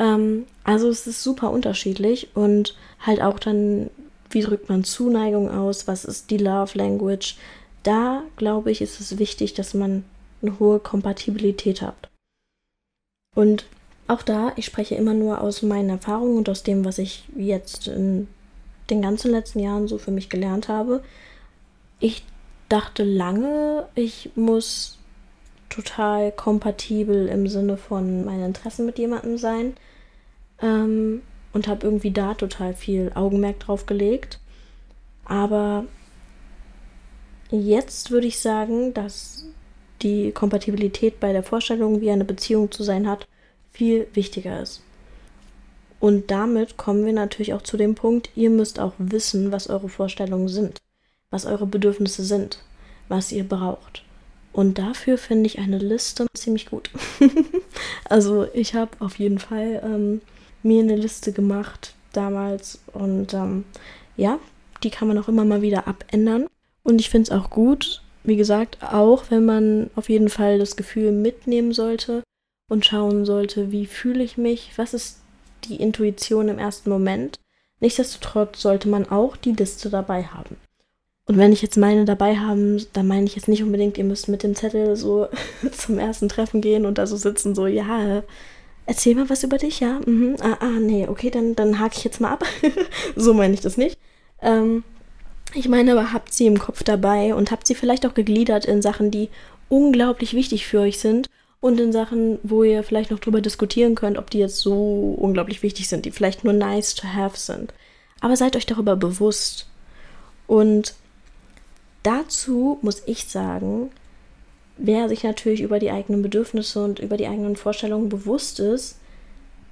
Ähm, 0.00 0.46
also 0.64 0.88
es 0.88 1.06
ist 1.06 1.22
super 1.22 1.52
unterschiedlich 1.52 2.34
und 2.34 2.74
halt 2.98 3.22
auch 3.22 3.38
dann, 3.38 3.88
wie 4.30 4.40
drückt 4.40 4.68
man 4.68 4.82
Zuneigung 4.82 5.48
aus, 5.48 5.86
was 5.86 6.04
ist 6.04 6.30
die 6.30 6.38
Love 6.38 6.76
Language, 6.76 7.36
da 7.84 8.24
glaube 8.36 8.72
ich, 8.72 8.80
ist 8.80 9.00
es 9.00 9.18
wichtig, 9.18 9.54
dass 9.54 9.74
man 9.74 10.04
eine 10.42 10.58
hohe 10.58 10.80
Kompatibilität 10.80 11.82
hat. 11.82 12.10
Und 13.36 13.64
auch 14.08 14.22
da, 14.22 14.52
ich 14.56 14.66
spreche 14.66 14.96
immer 14.96 15.14
nur 15.14 15.40
aus 15.40 15.62
meinen 15.62 15.90
Erfahrungen 15.90 16.38
und 16.38 16.48
aus 16.48 16.64
dem, 16.64 16.84
was 16.84 16.98
ich 16.98 17.28
jetzt 17.36 17.86
in 17.86 18.26
den 18.90 19.02
ganzen 19.02 19.30
letzten 19.30 19.60
Jahren 19.60 19.86
so 19.86 19.98
für 19.98 20.10
mich 20.10 20.28
gelernt 20.28 20.66
habe. 20.66 21.04
Ich 22.00 22.24
dachte 22.68 23.04
lange, 23.04 23.86
ich 23.94 24.30
muss 24.34 24.98
total 25.74 26.32
kompatibel 26.32 27.28
im 27.28 27.48
Sinne 27.48 27.76
von 27.76 28.24
meinen 28.24 28.46
Interessen 28.46 28.86
mit 28.86 28.98
jemandem 28.98 29.38
sein 29.38 29.74
ähm, 30.60 31.22
und 31.52 31.68
habe 31.68 31.86
irgendwie 31.86 32.10
da 32.10 32.34
total 32.34 32.74
viel 32.74 33.12
Augenmerk 33.14 33.60
drauf 33.60 33.86
gelegt. 33.86 34.40
Aber 35.24 35.84
Jetzt 37.50 38.10
würde 38.10 38.26
ich 38.26 38.40
sagen, 38.40 38.94
dass 38.94 39.44
die 40.02 40.32
Kompatibilität 40.32 41.20
bei 41.20 41.32
der 41.32 41.42
Vorstellung, 41.42 42.00
wie 42.00 42.10
eine 42.10 42.24
Beziehung 42.24 42.72
zu 42.72 42.82
sein 42.82 43.08
hat, 43.08 43.28
viel 43.70 44.08
wichtiger 44.14 44.60
ist. 44.60 44.82
Und 46.00 46.30
damit 46.30 46.76
kommen 46.76 47.06
wir 47.06 47.12
natürlich 47.12 47.54
auch 47.54 47.62
zu 47.62 47.76
dem 47.76 47.94
Punkt, 47.94 48.30
ihr 48.34 48.50
müsst 48.50 48.80
auch 48.80 48.92
wissen, 48.98 49.52
was 49.52 49.70
eure 49.70 49.88
Vorstellungen 49.88 50.48
sind, 50.48 50.80
was 51.30 51.46
eure 51.46 51.66
Bedürfnisse 51.66 52.24
sind, 52.24 52.58
was 53.08 53.32
ihr 53.32 53.44
braucht. 53.48 54.03
Und 54.54 54.78
dafür 54.78 55.18
finde 55.18 55.48
ich 55.48 55.58
eine 55.58 55.78
Liste 55.78 56.26
ziemlich 56.32 56.66
gut. 56.66 56.88
also 58.08 58.46
ich 58.54 58.76
habe 58.76 58.92
auf 59.00 59.18
jeden 59.18 59.40
Fall 59.40 59.82
ähm, 59.84 60.20
mir 60.62 60.80
eine 60.80 60.94
Liste 60.94 61.32
gemacht 61.32 61.94
damals 62.12 62.78
und 62.92 63.34
ähm, 63.34 63.64
ja, 64.16 64.38
die 64.84 64.90
kann 64.90 65.08
man 65.08 65.18
auch 65.18 65.26
immer 65.26 65.44
mal 65.44 65.60
wieder 65.60 65.88
abändern. 65.88 66.46
Und 66.84 67.00
ich 67.00 67.10
finde 67.10 67.24
es 67.24 67.36
auch 67.36 67.50
gut, 67.50 68.00
wie 68.22 68.36
gesagt, 68.36 68.78
auch 68.80 69.24
wenn 69.30 69.44
man 69.44 69.90
auf 69.96 70.08
jeden 70.08 70.28
Fall 70.28 70.60
das 70.60 70.76
Gefühl 70.76 71.10
mitnehmen 71.10 71.72
sollte 71.72 72.22
und 72.70 72.86
schauen 72.86 73.24
sollte, 73.24 73.72
wie 73.72 73.86
fühle 73.86 74.22
ich 74.22 74.38
mich, 74.38 74.70
was 74.76 74.94
ist 74.94 75.18
die 75.64 75.82
Intuition 75.82 76.46
im 76.46 76.60
ersten 76.60 76.90
Moment. 76.90 77.40
Nichtsdestotrotz 77.80 78.62
sollte 78.62 78.88
man 78.88 79.08
auch 79.10 79.36
die 79.36 79.52
Liste 79.52 79.90
dabei 79.90 80.22
haben. 80.22 80.58
Und 81.26 81.38
wenn 81.38 81.52
ich 81.52 81.62
jetzt 81.62 81.78
meine 81.78 82.04
dabei 82.04 82.36
haben, 82.36 82.84
dann 82.92 83.06
meine 83.06 83.26
ich 83.26 83.34
jetzt 83.34 83.48
nicht 83.48 83.62
unbedingt, 83.62 83.96
ihr 83.96 84.04
müsst 84.04 84.28
mit 84.28 84.42
dem 84.42 84.54
Zettel 84.54 84.94
so 84.94 85.28
zum 85.72 85.98
ersten 85.98 86.28
Treffen 86.28 86.60
gehen 86.60 86.84
und 86.84 86.98
da 86.98 87.06
so 87.06 87.16
sitzen, 87.16 87.54
so, 87.54 87.66
ja, 87.66 88.22
erzähl 88.86 89.14
mal 89.14 89.30
was 89.30 89.42
über 89.42 89.56
dich, 89.56 89.80
ja? 89.80 90.00
Mhm. 90.04 90.36
Ah, 90.40 90.58
ah, 90.60 90.78
nee, 90.80 91.08
okay, 91.08 91.30
dann, 91.30 91.56
dann 91.56 91.78
hake 91.80 91.96
ich 91.96 92.04
jetzt 92.04 92.20
mal 92.20 92.32
ab. 92.32 92.44
so 93.16 93.32
meine 93.32 93.54
ich 93.54 93.60
das 93.60 93.76
nicht. 93.76 93.98
Ähm, 94.42 94.84
ich 95.54 95.68
meine 95.68 95.92
aber, 95.92 96.12
habt 96.12 96.34
sie 96.34 96.46
im 96.46 96.58
Kopf 96.58 96.82
dabei 96.82 97.34
und 97.34 97.50
habt 97.50 97.66
sie 97.66 97.74
vielleicht 97.74 98.06
auch 98.06 98.14
gegliedert 98.14 98.66
in 98.66 98.82
Sachen, 98.82 99.10
die 99.10 99.30
unglaublich 99.68 100.34
wichtig 100.34 100.66
für 100.66 100.80
euch 100.80 100.98
sind 100.98 101.30
und 101.60 101.80
in 101.80 101.92
Sachen, 101.92 102.38
wo 102.42 102.62
ihr 102.62 102.82
vielleicht 102.82 103.10
noch 103.10 103.20
drüber 103.20 103.40
diskutieren 103.40 103.94
könnt, 103.94 104.18
ob 104.18 104.28
die 104.28 104.40
jetzt 104.40 104.58
so 104.58 105.16
unglaublich 105.18 105.62
wichtig 105.62 105.88
sind, 105.88 106.04
die 106.04 106.10
vielleicht 106.10 106.44
nur 106.44 106.52
nice 106.52 106.94
to 106.94 107.08
have 107.08 107.38
sind. 107.38 107.72
Aber 108.20 108.36
seid 108.36 108.56
euch 108.56 108.66
darüber 108.66 108.96
bewusst. 108.96 109.66
Und 110.46 110.94
dazu 112.04 112.78
muss 112.82 113.02
ich 113.06 113.24
sagen, 113.24 113.90
wer 114.76 115.08
sich 115.08 115.24
natürlich 115.24 115.62
über 115.62 115.80
die 115.80 115.90
eigenen 115.90 116.22
Bedürfnisse 116.22 116.84
und 116.84 117.00
über 117.00 117.16
die 117.16 117.26
eigenen 117.26 117.56
Vorstellungen 117.56 118.08
bewusst 118.08 118.60
ist, 118.60 118.98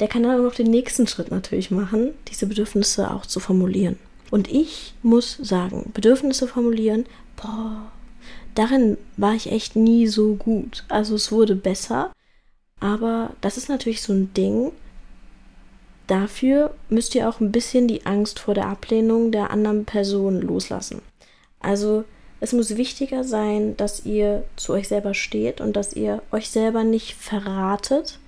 der 0.00 0.08
kann 0.08 0.24
dann 0.24 0.40
auch 0.40 0.44
noch 0.44 0.54
den 0.54 0.70
nächsten 0.70 1.06
Schritt 1.06 1.30
natürlich 1.30 1.70
machen, 1.70 2.10
diese 2.28 2.46
Bedürfnisse 2.46 3.10
auch 3.10 3.26
zu 3.26 3.38
formulieren. 3.38 3.98
Und 4.30 4.50
ich 4.50 4.94
muss 5.02 5.36
sagen, 5.40 5.90
Bedürfnisse 5.94 6.48
formulieren, 6.48 7.06
boah, 7.36 7.92
darin 8.54 8.96
war 9.16 9.34
ich 9.34 9.52
echt 9.52 9.76
nie 9.76 10.06
so 10.06 10.34
gut. 10.34 10.84
Also 10.88 11.14
es 11.14 11.30
wurde 11.30 11.54
besser, 11.54 12.12
aber 12.80 13.30
das 13.42 13.56
ist 13.56 13.68
natürlich 13.68 14.02
so 14.02 14.12
ein 14.12 14.32
Ding. 14.34 14.72
Dafür 16.06 16.74
müsst 16.88 17.14
ihr 17.14 17.28
auch 17.28 17.40
ein 17.40 17.52
bisschen 17.52 17.86
die 17.86 18.06
Angst 18.06 18.38
vor 18.38 18.54
der 18.54 18.66
Ablehnung 18.66 19.32
der 19.32 19.50
anderen 19.50 19.84
Person 19.84 20.40
loslassen. 20.40 21.02
Also 21.60 22.04
es 22.42 22.52
muss 22.52 22.76
wichtiger 22.76 23.22
sein, 23.22 23.76
dass 23.76 24.04
ihr 24.04 24.42
zu 24.56 24.72
euch 24.72 24.88
selber 24.88 25.14
steht 25.14 25.60
und 25.60 25.76
dass 25.76 25.92
ihr 25.92 26.22
euch 26.32 26.50
selber 26.50 26.82
nicht 26.82 27.14
verratet, 27.14 28.18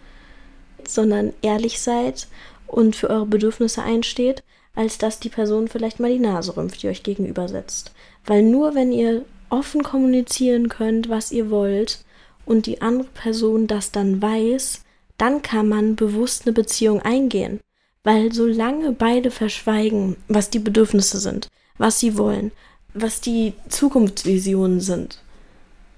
sondern 0.87 1.33
ehrlich 1.42 1.81
seid 1.81 2.29
und 2.68 2.94
für 2.94 3.11
eure 3.11 3.27
Bedürfnisse 3.27 3.83
einsteht, 3.83 4.44
als 4.77 4.98
dass 4.98 5.18
die 5.18 5.31
Person 5.31 5.66
vielleicht 5.66 5.98
mal 5.98 6.12
die 6.12 6.20
Nase 6.20 6.57
rümpft, 6.57 6.81
die 6.85 6.88
euch 6.88 7.03
gegenüber 7.03 7.48
setzt. 7.48 7.90
Weil 8.24 8.44
nur 8.44 8.77
wenn 8.77 8.92
ihr 8.92 9.24
offen 9.50 9.83
kommunizieren 9.83 10.68
könnt, 10.68 11.09
was 11.09 11.33
ihr 11.33 11.50
wollt 11.50 12.05
und 12.46 12.66
die 12.66 12.83
andere 12.83 13.09
Person 13.14 13.66
das 13.66 13.90
dann 13.90 14.22
weiß, 14.22 14.85
dann 15.18 15.42
kann 15.42 15.68
man 15.68 15.96
bewusst 15.96 16.46
eine 16.46 16.53
Beziehung 16.53 17.03
eingehen. 17.03 17.59
Weil 18.05 18.33
solange 18.33 18.92
beide 18.92 19.33
verschweigen, 19.33 20.16
was 20.29 20.50
die 20.50 20.61
Bedürfnisse 20.61 21.18
sind, 21.18 21.48
was 21.79 21.98
sie 21.98 22.16
wollen, 22.16 22.53
was 22.94 23.20
die 23.20 23.54
Zukunftsvisionen 23.68 24.80
sind. 24.80 25.18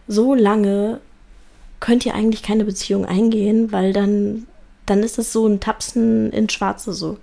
So 0.09 0.35
lange 0.35 1.01
könnt 1.81 2.07
ihr 2.07 2.15
eigentlich 2.15 2.43
keine 2.43 2.65
Beziehung 2.65 3.05
eingehen, 3.05 3.71
weil 3.71 3.93
dann, 3.93 4.47
dann 4.87 5.03
ist 5.03 5.19
es 5.19 5.33
so 5.33 5.47
ein 5.47 5.61
Tapsen 5.61 6.33
ins 6.33 6.53
Schwarze 6.53 6.93
so. 6.93 7.19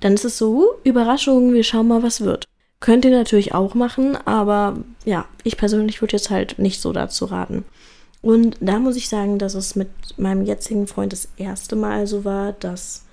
Dann 0.00 0.14
ist 0.14 0.24
es 0.24 0.36
so, 0.36 0.50
uh, 0.52 0.66
Überraschung, 0.84 1.54
wir 1.54 1.64
schauen 1.64 1.88
mal, 1.88 2.02
was 2.02 2.20
wird. 2.20 2.44
Könnt 2.80 3.06
ihr 3.06 3.10
natürlich 3.10 3.54
auch 3.54 3.74
machen, 3.74 4.16
aber 4.26 4.76
ja, 5.04 5.24
ich 5.42 5.56
persönlich 5.56 6.02
würde 6.02 6.12
jetzt 6.12 6.28
halt 6.28 6.58
nicht 6.58 6.82
so 6.82 6.92
dazu 6.92 7.24
raten. 7.24 7.64
Und 8.20 8.56
da 8.60 8.78
muss 8.78 8.96
ich 8.96 9.08
sagen, 9.08 9.38
dass 9.38 9.54
es 9.54 9.76
mit 9.76 9.88
meinem 10.18 10.44
jetzigen 10.44 10.86
Freund 10.86 11.12
das 11.12 11.28
erste 11.36 11.76
Mal 11.76 12.06
so 12.06 12.24
war, 12.24 12.52
dass 12.52 13.04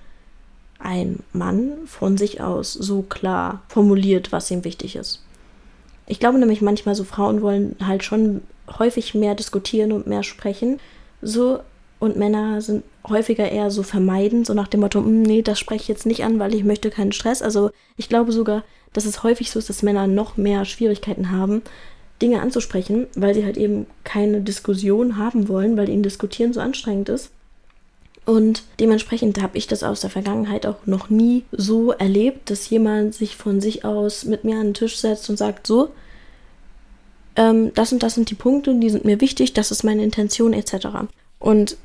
ein 0.80 1.20
Mann 1.32 1.86
von 1.86 2.18
sich 2.18 2.42
aus 2.42 2.74
so 2.74 3.04
klar 3.04 3.62
formuliert, 3.70 4.32
was 4.32 4.52
ihm 4.52 4.66
wichtig 4.66 4.98
ist. 4.98 5.24
Ich 6.06 6.20
glaube 6.20 6.38
nämlich 6.38 6.62
manchmal 6.62 6.96
so 6.96 7.04
Frauen 7.04 7.42
wollen 7.42 7.76
halt 7.82 8.04
schon 8.04 8.42
häufig 8.80 9.14
mehr 9.14 9.36
diskutieren 9.36 9.92
und 9.92 10.08
mehr 10.08 10.24
sprechen. 10.24 10.80
So 11.22 11.60
und 12.00 12.18
Männer 12.18 12.62
sind 12.62 12.84
häufiger 13.08 13.50
eher 13.50 13.72
so 13.72 13.84
vermeiden, 13.84 14.44
so 14.44 14.54
nach 14.54 14.68
dem 14.68 14.82
Motto, 14.82 15.00
hm, 15.00 15.22
nee, 15.22 15.42
das 15.42 15.60
spreche 15.60 15.84
ich 15.84 15.88
jetzt 15.88 16.06
nicht 16.06 16.24
an, 16.24 16.40
weil 16.40 16.54
ich 16.54 16.64
möchte 16.64 16.90
keinen 16.90 17.14
Stress. 17.14 17.42
Also 17.42 17.72
ich 17.96 18.10
glaube 18.10 18.32
sogar, 18.32 18.64
dass 18.92 19.06
es 19.06 19.24
häufig 19.24 19.52
so 19.52 19.60
ist, 19.60 19.70
dass 19.70 19.84
Männer 19.84 20.08
noch 20.08 20.38
mehr 20.38 20.66
Schwierigkeiten 20.66 21.32
haben, 21.32 21.62
Dinge 22.22 22.42
anzusprechen, 22.42 23.08
weil 23.16 23.34
sie 23.34 23.46
halt 23.46 23.58
eben 23.58 23.88
keine 24.04 24.42
Diskussion 24.42 25.18
haben 25.18 25.48
wollen, 25.48 25.78
weil 25.78 25.90
ihnen 25.90 26.04
Diskutieren 26.04 26.54
so 26.54 26.60
anstrengend 26.60 27.10
ist. 27.10 27.32
Und 28.26 28.64
dementsprechend 28.80 29.42
habe 29.42 29.58
ich 29.58 29.68
das 29.68 29.84
aus 29.84 30.02
der 30.02 30.10
Vergangenheit 30.10 30.66
auch 30.66 30.86
noch 30.86 31.10
nie 31.10 31.44
so 31.52 31.92
erlebt, 31.92 32.50
dass 32.50 32.70
jemand 32.70 33.14
sich 33.14 33.36
von 33.36 33.60
sich 33.60 33.84
aus 33.84 34.24
mit 34.24 34.46
mir 34.46 34.56
an 34.56 34.68
den 34.68 34.74
Tisch 34.74 34.98
setzt 34.98 35.30
und 35.30 35.38
sagt, 35.38 35.68
so, 35.68 35.90
ähm, 37.36 37.74
das 37.74 37.92
und 37.92 38.02
das 38.02 38.16
sind 38.16 38.30
die 38.30 38.36
Punkte, 38.36 38.74
die 38.76 38.90
sind 38.90 39.04
mir 39.04 39.20
wichtig, 39.20 39.54
das 39.54 39.72
ist 39.72 39.84
meine 39.84 40.04
Intention 40.04 40.54
etc. 40.54 40.88
Und 41.40 41.76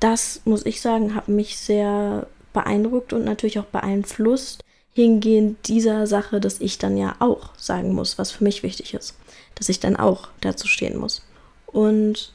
das, 0.00 0.42
muss 0.44 0.66
ich 0.66 0.82
sagen, 0.82 1.14
hat 1.14 1.28
mich 1.28 1.56
sehr 1.56 2.26
beeindruckt 2.52 3.14
und 3.14 3.24
natürlich 3.24 3.58
auch 3.58 3.64
beeinflusst 3.64 4.62
hingehend 4.92 5.66
dieser 5.66 6.06
Sache, 6.06 6.40
dass 6.40 6.60
ich 6.60 6.78
dann 6.78 6.96
ja 6.96 7.16
auch 7.20 7.50
sagen 7.56 7.94
muss, 7.94 8.18
was 8.18 8.30
für 8.30 8.44
mich 8.44 8.62
wichtig 8.62 8.94
ist. 8.94 9.16
Dass 9.54 9.68
ich 9.68 9.80
dann 9.80 9.96
auch 9.96 10.28
dazu 10.40 10.68
stehen 10.68 10.98
muss. 10.98 11.22
Und 11.66 12.33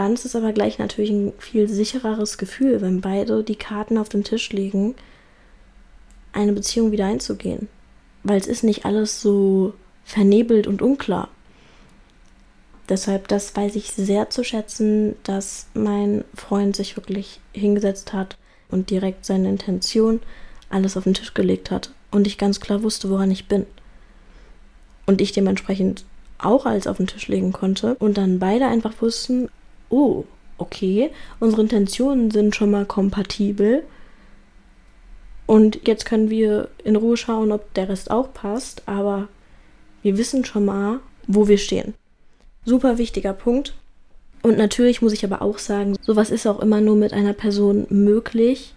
dann 0.00 0.14
ist 0.14 0.24
es 0.24 0.34
aber 0.34 0.54
gleich 0.54 0.78
natürlich 0.78 1.10
ein 1.10 1.34
viel 1.38 1.68
sichereres 1.68 2.38
Gefühl, 2.38 2.80
wenn 2.80 3.02
beide 3.02 3.44
die 3.44 3.56
Karten 3.56 3.98
auf 3.98 4.08
den 4.08 4.24
Tisch 4.24 4.50
legen, 4.50 4.94
eine 6.32 6.54
Beziehung 6.54 6.90
wieder 6.90 7.04
einzugehen. 7.04 7.68
Weil 8.22 8.38
es 8.38 8.46
ist 8.46 8.64
nicht 8.64 8.86
alles 8.86 9.20
so 9.20 9.74
vernebelt 10.04 10.66
und 10.66 10.80
unklar. 10.80 11.28
Deshalb, 12.88 13.28
das 13.28 13.54
weiß 13.54 13.76
ich 13.76 13.92
sehr 13.92 14.30
zu 14.30 14.42
schätzen, 14.42 15.16
dass 15.22 15.66
mein 15.74 16.24
Freund 16.34 16.76
sich 16.76 16.96
wirklich 16.96 17.38
hingesetzt 17.52 18.14
hat 18.14 18.38
und 18.70 18.88
direkt 18.88 19.26
seine 19.26 19.50
Intention 19.50 20.22
alles 20.70 20.96
auf 20.96 21.04
den 21.04 21.12
Tisch 21.12 21.34
gelegt 21.34 21.70
hat 21.70 21.92
und 22.10 22.26
ich 22.26 22.38
ganz 22.38 22.58
klar 22.58 22.82
wusste, 22.82 23.10
woran 23.10 23.30
ich 23.30 23.48
bin. 23.48 23.66
Und 25.04 25.20
ich 25.20 25.32
dementsprechend 25.32 26.06
auch 26.38 26.64
alles 26.64 26.86
auf 26.86 26.96
den 26.96 27.06
Tisch 27.06 27.28
legen 27.28 27.52
konnte 27.52 27.96
und 27.96 28.16
dann 28.16 28.38
beide 28.38 28.66
einfach 28.66 28.94
wussten, 29.02 29.50
oh, 29.90 30.24
okay, 30.58 31.10
unsere 31.38 31.62
Intentionen 31.62 32.30
sind 32.30 32.56
schon 32.56 32.70
mal 32.70 32.86
kompatibel. 32.86 33.84
Und 35.46 35.86
jetzt 35.86 36.04
können 36.06 36.30
wir 36.30 36.68
in 36.84 36.96
Ruhe 36.96 37.16
schauen, 37.16 37.50
ob 37.52 37.74
der 37.74 37.88
Rest 37.88 38.10
auch 38.10 38.32
passt, 38.32 38.82
aber 38.86 39.28
wir 40.02 40.16
wissen 40.16 40.44
schon 40.44 40.64
mal, 40.64 41.00
wo 41.26 41.48
wir 41.48 41.58
stehen. 41.58 41.94
Super 42.64 42.98
wichtiger 42.98 43.32
Punkt. 43.32 43.74
Und 44.42 44.56
natürlich 44.56 45.02
muss 45.02 45.12
ich 45.12 45.24
aber 45.24 45.42
auch 45.42 45.58
sagen, 45.58 45.96
sowas 46.00 46.30
ist 46.30 46.46
auch 46.46 46.60
immer 46.60 46.80
nur 46.80 46.96
mit 46.96 47.12
einer 47.12 47.32
Person 47.32 47.86
möglich, 47.90 48.74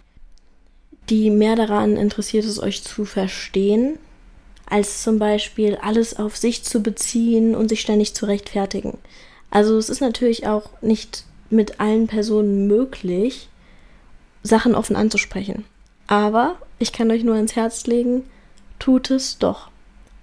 die 1.10 1.30
mehr 1.30 1.56
daran 1.56 1.96
interessiert 1.96 2.46
ist, 2.46 2.60
euch 2.60 2.84
zu 2.84 3.06
verstehen, 3.06 3.98
als 4.66 5.04
zum 5.04 5.20
Beispiel 5.20 5.78
alles 5.82 6.18
auf 6.18 6.36
sich 6.38 6.64
zu 6.64 6.82
beziehen 6.82 7.56
und 7.56 7.70
sich 7.70 7.82
ständig 7.82 8.14
zu 8.14 8.26
rechtfertigen. 8.26 8.98
Also 9.54 9.78
es 9.78 9.88
ist 9.88 10.02
natürlich 10.02 10.48
auch 10.48 10.72
nicht 10.82 11.26
mit 11.52 11.80
allen 11.80 12.08
Personen 12.08 12.66
möglich, 12.66 13.50
Sachen 14.42 14.74
offen 14.74 14.96
anzusprechen. 14.96 15.64
Aber 16.08 16.56
ich 16.80 16.92
kann 16.92 17.12
euch 17.12 17.24
nur 17.24 17.36
ins 17.36 17.56
Herz 17.56 17.86
legen, 17.86 18.24
tut 18.80 19.12
es 19.12 19.38
doch. 19.38 19.70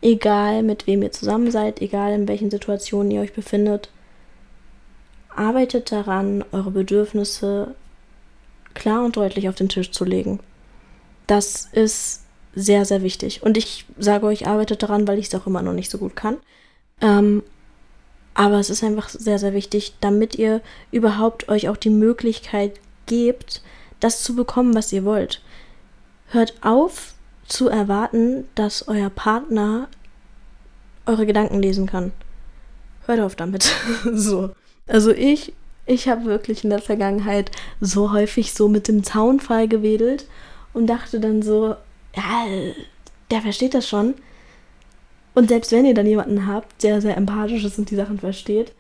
Egal 0.03 0.64
mit 0.64 0.88
wem 0.88 1.05
ihr 1.05 1.12
zusammen 1.12 1.53
seid, 1.53 1.81
egal 1.81 2.12
in 2.12 2.27
welchen 2.27 2.51
Situationen 2.51 3.12
ihr 3.12 3.21
euch 3.21 3.33
befindet, 3.33 3.90
arbeitet 5.29 5.93
daran, 5.93 6.45
eure 6.51 6.73
Bedürfnisse 6.73 7.77
klar 8.75 9.05
und 9.05 9.16
deutlich 9.16 9.49
auf 9.49 9.55
den 9.55 9.69
Tisch 9.69 9.93
zu 9.93 10.05
legen. 10.05 10.40
Das 11.29 11.69
ist 11.71 12.25
sehr, 12.57 12.85
sehr 12.85 13.03
wichtig. 13.05 13.45
Und 13.45 13.57
ich 13.57 13.85
sage 13.97 14.27
euch, 14.27 14.49
arbeitet 14.49 14.83
daran, 14.83 15.07
weil 15.07 15.21
ich 15.21 15.29
es 15.29 15.35
auch 15.37 15.47
immer 15.47 15.62
noch 15.62 15.73
nicht 15.73 15.88
so 15.93 15.99
gut 15.99 16.16
kann. 16.16 16.38
Ähm, 17.01 17.45
aber 18.35 18.59
es 18.59 18.71
ist 18.71 18.85
einfach 18.85 19.09
sehr, 19.09 19.38
sehr 19.38 19.55
wichtig, 19.55 19.95
damit 20.01 20.37
ihr 20.37 20.61
überhaupt 20.90 21.49
euch 21.49 21.69
auch 21.69 21.77
die 21.77 21.90
Möglichkeit 21.90 22.81
gebt, 23.07 23.62
das 23.99 24.23
zu 24.23 24.35
bekommen, 24.35 24.75
was 24.75 24.93
ihr 24.93 25.05
wollt. 25.05 25.43
Hört 26.29 26.55
auf 26.62 27.14
zu 27.47 27.69
erwarten, 27.69 28.45
dass 28.55 28.88
euer 28.88 29.11
Partner 29.11 29.88
eure 31.07 31.27
Gedanken 31.27 31.61
lesen 31.61 31.87
kann. 31.87 32.12
Hört 33.07 33.21
auf 33.21 33.35
damit. 33.35 33.75
so. 34.12 34.51
Also 34.87 35.11
ich, 35.11 35.53
ich 35.87 36.09
habe 36.09 36.25
wirklich 36.25 36.64
in 36.64 36.71
der 36.71 36.81
Vergangenheit 36.81 37.51
so 37.81 38.12
häufig 38.12 38.55
so 38.55 38.69
mit 38.69 38.87
dem 38.88 39.03
Zaunfall 39.03 39.66
gewedelt 39.66 40.27
und 40.73 40.87
dachte 40.87 41.19
dann 41.19 41.43
so, 41.43 41.75
ja, 42.16 42.47
der 43.31 43.43
versteht 43.43 43.75
das 43.75 43.88
schon. 43.88 44.14
Und 45.35 45.49
selbst 45.49 45.73
wenn 45.73 45.85
ihr 45.85 45.95
dann 45.95 46.07
jemanden 46.07 46.47
habt, 46.47 46.83
der 46.83 47.01
sehr 47.01 47.16
empathisch 47.16 47.64
ist 47.64 47.79
und 47.79 47.90
die 47.90 47.97
Sachen 47.97 48.19
versteht, 48.19 48.73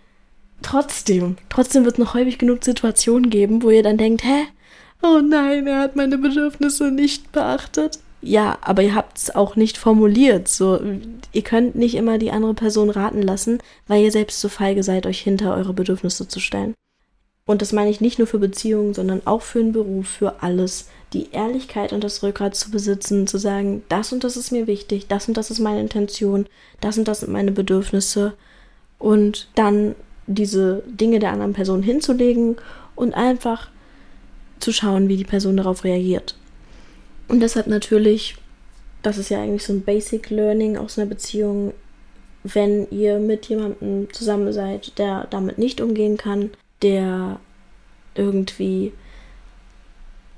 trotzdem, 0.62 1.36
trotzdem 1.48 1.84
wird 1.84 1.94
es 1.94 1.98
noch 1.98 2.14
häufig 2.14 2.38
genug 2.38 2.64
Situationen 2.64 3.30
geben, 3.30 3.62
wo 3.62 3.70
ihr 3.70 3.82
dann 3.82 3.98
denkt, 3.98 4.24
hä? 4.24 4.46
Oh 5.02 5.20
nein, 5.20 5.66
er 5.66 5.78
hat 5.78 5.96
meine 5.96 6.18
Bedürfnisse 6.18 6.90
nicht 6.90 7.32
beachtet. 7.32 8.00
Ja, 8.22 8.58
aber 8.60 8.82
ihr 8.82 8.94
habt 8.94 9.16
es 9.16 9.34
auch 9.34 9.56
nicht 9.56 9.78
formuliert. 9.78 10.48
So, 10.48 10.78
ihr 11.32 11.42
könnt 11.42 11.74
nicht 11.74 11.94
immer 11.94 12.18
die 12.18 12.30
andere 12.30 12.54
Person 12.54 12.90
raten 12.90 13.22
lassen, 13.22 13.62
weil 13.86 14.02
ihr 14.04 14.12
selbst 14.12 14.40
so 14.40 14.48
feige 14.48 14.82
seid, 14.82 15.06
euch 15.06 15.20
hinter 15.20 15.54
eure 15.54 15.72
Bedürfnisse 15.72 16.28
zu 16.28 16.38
stellen. 16.38 16.74
Und 17.50 17.62
das 17.62 17.72
meine 17.72 17.90
ich 17.90 18.00
nicht 18.00 18.20
nur 18.20 18.28
für 18.28 18.38
Beziehungen, 18.38 18.94
sondern 18.94 19.22
auch 19.24 19.42
für 19.42 19.58
einen 19.58 19.72
Beruf, 19.72 20.06
für 20.06 20.40
alles, 20.40 20.86
die 21.12 21.32
Ehrlichkeit 21.32 21.92
und 21.92 22.04
das 22.04 22.22
Rückgrat 22.22 22.54
zu 22.54 22.70
besitzen, 22.70 23.26
zu 23.26 23.38
sagen, 23.38 23.82
das 23.88 24.12
und 24.12 24.22
das 24.22 24.36
ist 24.36 24.52
mir 24.52 24.68
wichtig, 24.68 25.08
das 25.08 25.26
und 25.26 25.36
das 25.36 25.50
ist 25.50 25.58
meine 25.58 25.80
Intention, 25.80 26.46
das 26.80 26.96
und 26.96 27.08
das 27.08 27.20
sind 27.20 27.32
meine 27.32 27.50
Bedürfnisse 27.50 28.34
und 29.00 29.48
dann 29.56 29.96
diese 30.28 30.84
Dinge 30.86 31.18
der 31.18 31.32
anderen 31.32 31.52
Person 31.52 31.82
hinzulegen 31.82 32.54
und 32.94 33.14
einfach 33.14 33.68
zu 34.60 34.72
schauen, 34.72 35.08
wie 35.08 35.16
die 35.16 35.24
Person 35.24 35.56
darauf 35.56 35.82
reagiert. 35.82 36.36
Und 37.26 37.40
deshalb 37.40 37.66
natürlich, 37.66 38.36
das 39.02 39.18
ist 39.18 39.28
ja 39.28 39.42
eigentlich 39.42 39.64
so 39.64 39.72
ein 39.72 39.82
Basic 39.82 40.30
Learning 40.30 40.76
aus 40.76 41.00
einer 41.00 41.08
Beziehung, 41.08 41.74
wenn 42.44 42.88
ihr 42.92 43.18
mit 43.18 43.46
jemandem 43.46 44.06
zusammen 44.12 44.52
seid, 44.52 44.96
der 45.00 45.26
damit 45.30 45.58
nicht 45.58 45.80
umgehen 45.80 46.16
kann, 46.16 46.50
der 46.82 47.40
irgendwie 48.14 48.92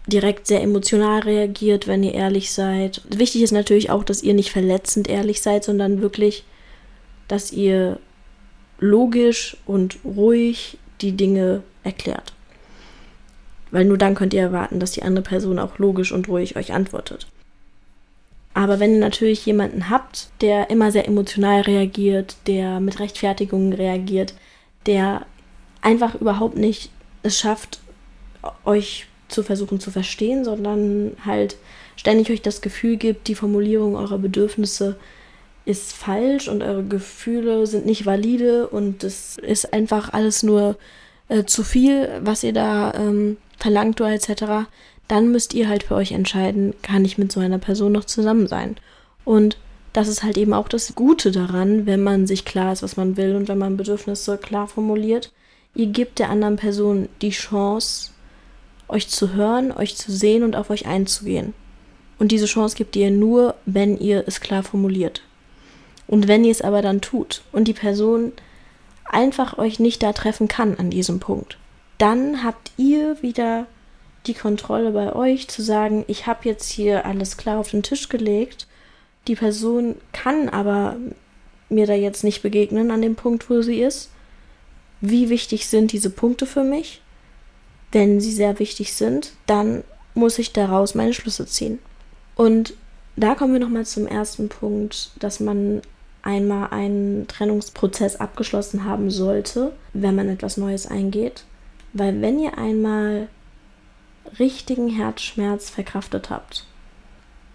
direkt 0.07 0.47
sehr 0.47 0.63
emotional 0.63 1.21
reagiert, 1.21 1.87
wenn 1.87 2.03
ihr 2.03 2.15
ehrlich 2.15 2.53
seid. 2.53 3.03
Wichtig 3.09 3.43
ist 3.43 3.53
natürlich 3.53 3.91
auch, 3.91 4.05
dass 4.05 4.23
ihr 4.23 4.35
nicht 4.35 4.51
verletzend 4.51 5.09
ehrlich 5.09 5.43
seid, 5.43 5.65
sondern 5.65 6.03
wirklich, 6.03 6.45
dass 7.29 7.53
ihr 7.53 7.99
logisch 8.79 9.57
und 9.65 9.99
ruhig 10.05 10.79
die 11.01 11.13
Dinge 11.13 11.63
erklärt. 11.85 12.33
Weil 13.71 13.85
nur 13.85 13.97
dann 13.97 14.15
könnt 14.15 14.35
ihr 14.35 14.43
erwarten, 14.43 14.81
dass 14.81 14.93
die 14.93 15.03
andere 15.03 15.23
Person 15.23 15.59
auch 15.59 15.79
logisch 15.79 16.13
und 16.13 16.29
ruhig 16.29 16.57
euch 16.57 16.73
antwortet. 16.73 17.27
Aber 18.55 18.81
wenn 18.81 18.93
ihr 18.93 19.01
natürlich 19.01 19.47
jemanden 19.47 19.89
habt, 19.89 20.29
der 20.43 20.69
immer 20.69 20.93
sehr 20.93 21.07
emotional 21.07 21.63
reagiert, 21.63 22.37
der 22.47 22.81
mit 22.81 23.01
Rechtfertigungen 23.01 23.73
reagiert, 23.73 24.35
der 24.85 25.25
einfach 25.83 26.15
überhaupt 26.15 26.57
nicht 26.57 26.91
es 27.23 27.39
schafft, 27.39 27.81
euch 28.65 29.07
zu 29.29 29.43
versuchen 29.43 29.81
zu 29.81 29.91
verstehen, 29.91 30.45
sondern 30.45 31.13
halt 31.25 31.57
ständig 31.97 32.31
euch 32.31 32.43
das 32.43 32.61
Gefühl 32.61 32.97
gibt, 32.97 33.29
die 33.29 33.35
Formulierung 33.35 33.97
eurer 33.97 34.19
Bedürfnisse 34.19 34.97
ist 35.65 35.93
falsch 35.93 36.49
und 36.49 36.63
eure 36.63 36.83
Gefühle 36.83 37.67
sind 37.67 37.87
nicht 37.87 38.05
valide 38.05 38.67
und 38.69 39.05
es 39.05 39.39
ist 39.39 39.73
einfach 39.73 40.13
alles 40.13 40.43
nur 40.43 40.77
äh, 41.29 41.45
zu 41.45 41.63
viel, 41.63 42.09
was 42.21 42.43
ihr 42.43 42.53
da 42.53 42.93
ähm, 42.95 43.37
verlangt 43.59 44.01
oder 44.01 44.13
etc., 44.13 44.69
dann 45.09 45.31
müsst 45.31 45.53
ihr 45.55 45.69
halt 45.69 45.83
für 45.83 45.95
euch 45.95 46.13
entscheiden, 46.13 46.75
kann 46.83 47.05
ich 47.05 47.19
mit 47.19 47.33
so 47.33 47.41
einer 47.41 47.59
Person 47.59 47.93
noch 47.93 48.05
zusammen 48.05 48.47
sein. 48.47 48.77
Und 49.25 49.59
das 49.93 50.09
ist 50.09 50.23
halt 50.23 50.39
eben 50.39 50.55
auch 50.55 50.69
das 50.69 50.95
Gute 50.95 51.31
daran, 51.33 51.87
wenn 51.87 52.03
man 52.03 52.27
sich 52.27 52.45
klar 52.45 52.73
ist, 52.73 52.83
was 52.83 52.97
man 52.97 53.17
will 53.17 53.37
und 53.37 53.49
wenn 53.49 53.59
man 53.59 53.77
Bedürfnisse 53.77 54.39
klar 54.39 54.69
formuliert. 54.69 55.33
Ihr 55.75 55.87
gebt 55.87 56.19
der 56.19 56.29
anderen 56.29 56.57
Person 56.57 57.09
die 57.23 57.31
Chance, 57.31 58.11
euch 58.89 59.09
zu 59.09 59.33
hören, 59.33 59.73
euch 59.73 59.97
zu 59.97 60.13
sehen 60.13 60.43
und 60.43 60.55
auf 60.55 60.71
euch 60.71 60.87
einzugehen. 60.87 61.55
Und 62.19 62.31
diese 62.31 62.47
Chance 62.47 62.77
gebt 62.77 62.95
ihr 62.95 63.11
nur, 63.11 63.55
wenn 63.65 63.99
ihr 63.99 64.25
es 64.27 64.41
klar 64.41 64.63
formuliert. 64.63 65.23
Und 66.07 66.29
wenn 66.29 66.45
ihr 66.45 66.53
es 66.53 66.63
aber 66.63 66.83
dann 66.83 67.01
tut 67.01 67.43
und 67.53 67.69
die 67.69 67.73
Person 67.73 68.33
einfach 69.05 69.59
euch 69.59 69.81
nicht 69.81 70.03
da 70.03 70.13
treffen 70.13 70.47
kann 70.47 70.77
an 70.77 70.91
diesem 70.91 71.21
Punkt, 71.21 71.59
dann 71.99 72.45
habt 72.45 72.71
ihr 72.77 73.21
wieder 73.23 73.67
die 74.27 74.35
Kontrolle 74.35 74.93
bei 74.93 75.15
euch 75.15 75.49
zu 75.49 75.63
sagen, 75.63 76.05
ich 76.07 76.27
habe 76.27 76.41
jetzt 76.45 76.71
hier 76.71 77.07
alles 77.07 77.37
klar 77.37 77.59
auf 77.59 77.71
den 77.71 77.83
Tisch 77.83 78.09
gelegt. 78.09 78.67
Die 79.27 79.35
Person 79.35 79.97
kann 80.13 80.49
aber 80.49 80.97
mir 81.69 81.87
da 81.87 81.95
jetzt 81.95 82.23
nicht 82.23 82.43
begegnen 82.43 82.91
an 82.91 83.03
dem 83.03 83.17
Punkt, 83.17 83.51
wo 83.51 83.63
sie 83.63 83.81
ist. 83.81 84.12
Wie 85.03 85.29
wichtig 85.29 85.67
sind 85.67 85.93
diese 85.93 86.11
Punkte 86.11 86.47
für 86.47 86.63
mich? 86.63 87.03
Wenn 87.91 88.21
sie 88.21 88.33
sehr 88.33 88.59
wichtig 88.59 88.95
sind, 88.95 89.33
dann 89.47 89.83
muss 90.15 90.39
ich 90.39 90.53
daraus 90.53 90.95
meine 90.95 91.13
Schlüsse 91.13 91.45
ziehen. 91.45 91.81
Und 92.37 92.75
da 93.17 93.35
kommen 93.35 93.53
wir 93.53 93.61
nochmal 93.61 93.85
zum 93.85 94.07
ersten 94.07 94.49
Punkt, 94.49 95.11
dass 95.19 95.41
man 95.41 95.83
einmal 96.23 96.71
einen 96.71 97.27
Trennungsprozess 97.27 98.17
abgeschlossen 98.17 98.85
haben 98.85 99.11
sollte, 99.11 99.73
wenn 99.93 100.15
man 100.15 100.29
etwas 100.29 100.57
Neues 100.57 100.87
eingeht. 100.87 101.45
Weil 101.93 102.23
wenn 102.23 102.39
ihr 102.39 102.57
einmal 102.57 103.29
richtigen 104.39 104.89
Herzschmerz 104.89 105.69
verkraftet 105.69 106.31
habt, 106.31 106.65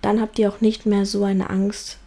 dann 0.01 0.19
habt 0.19 0.37
ihr 0.37 0.49
auch 0.49 0.59
nicht 0.59 0.85
mehr 0.85 1.05
so 1.05 1.23
eine 1.23 1.49
Angst, 1.49 1.97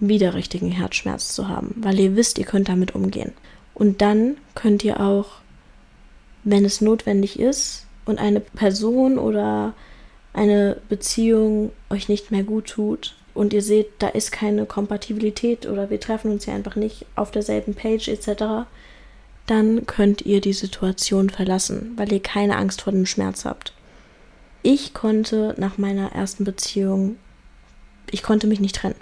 wieder 0.00 0.34
richtigen 0.34 0.70
Herzschmerz 0.70 1.34
zu 1.34 1.48
haben, 1.48 1.74
weil 1.76 1.98
ihr 1.98 2.14
wisst, 2.14 2.38
ihr 2.38 2.44
könnt 2.44 2.68
damit 2.68 2.94
umgehen. 2.94 3.32
Und 3.78 4.02
dann 4.02 4.36
könnt 4.54 4.84
ihr 4.84 5.00
auch, 5.00 5.26
wenn 6.44 6.64
es 6.64 6.80
notwendig 6.80 7.38
ist 7.38 7.86
und 8.04 8.18
eine 8.18 8.40
Person 8.40 9.18
oder 9.18 9.74
eine 10.32 10.76
Beziehung 10.88 11.70
euch 11.88 12.08
nicht 12.08 12.30
mehr 12.30 12.42
gut 12.42 12.66
tut 12.66 13.16
und 13.34 13.52
ihr 13.52 13.62
seht, 13.62 13.88
da 14.00 14.08
ist 14.08 14.32
keine 14.32 14.66
Kompatibilität 14.66 15.66
oder 15.66 15.90
wir 15.90 16.00
treffen 16.00 16.32
uns 16.32 16.46
ja 16.46 16.54
einfach 16.54 16.76
nicht 16.76 17.06
auf 17.14 17.30
derselben 17.30 17.74
Page 17.74 18.08
etc., 18.08 18.66
dann 19.46 19.86
könnt 19.86 20.26
ihr 20.26 20.42
die 20.42 20.52
Situation 20.52 21.30
verlassen, 21.30 21.92
weil 21.96 22.12
ihr 22.12 22.20
keine 22.20 22.56
Angst 22.56 22.82
vor 22.82 22.92
dem 22.92 23.06
Schmerz 23.06 23.46
habt. 23.46 23.72
Ich 24.62 24.92
konnte 24.92 25.54
nach 25.56 25.78
meiner 25.78 26.12
ersten 26.12 26.44
Beziehung, 26.44 27.16
ich 28.10 28.22
konnte 28.22 28.46
mich 28.46 28.60
nicht 28.60 28.76
trennen. 28.76 28.96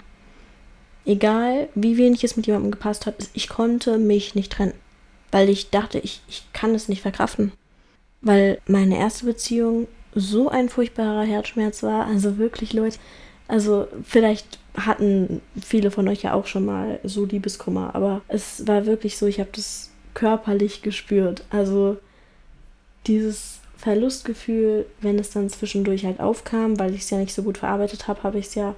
Egal, 1.07 1.69
wie 1.73 1.97
wenig 1.97 2.25
es 2.25 2.35
mit 2.35 2.47
jemandem 2.47 2.71
gepasst 2.71 3.05
hat, 3.05 3.15
ich 3.33 3.47
konnte 3.47 3.97
mich 3.97 4.35
nicht 4.35 4.51
trennen, 4.51 4.73
weil 5.31 5.47
ich 5.47 5.69
dachte, 5.69 5.99
ich, 5.99 6.21
ich 6.27 6.43
kann 6.51 6.75
es 6.75 6.89
nicht 6.89 7.01
verkraften. 7.01 7.53
Weil 8.19 8.59
meine 8.67 8.97
erste 8.97 9.25
Beziehung 9.25 9.87
so 10.13 10.49
ein 10.49 10.67
furchtbarer 10.67 11.23
Herzschmerz 11.23 11.81
war, 11.81 12.07
also 12.07 12.37
wirklich 12.37 12.73
Leute, 12.73 12.97
also 13.47 13.87
vielleicht 14.03 14.59
hatten 14.75 15.41
viele 15.61 15.91
von 15.91 16.09
euch 16.09 16.23
ja 16.23 16.33
auch 16.33 16.45
schon 16.45 16.65
mal 16.65 16.99
so 17.05 17.23
Liebeskummer, 17.23 17.95
aber 17.95 18.21
es 18.27 18.67
war 18.67 18.85
wirklich 18.85 19.17
so, 19.17 19.27
ich 19.27 19.39
habe 19.39 19.49
das 19.53 19.91
körperlich 20.13 20.81
gespürt. 20.81 21.45
Also 21.49 21.95
dieses 23.05 23.59
Verlustgefühl, 23.77 24.85
wenn 24.99 25.19
es 25.19 25.29
dann 25.29 25.49
zwischendurch 25.49 26.03
halt 26.03 26.19
aufkam, 26.19 26.77
weil 26.79 26.93
ich 26.93 27.03
es 27.03 27.09
ja 27.11 27.17
nicht 27.17 27.33
so 27.33 27.43
gut 27.43 27.59
verarbeitet 27.59 28.09
habe, 28.09 28.23
habe 28.23 28.39
ich 28.39 28.47
es 28.47 28.55
ja 28.55 28.75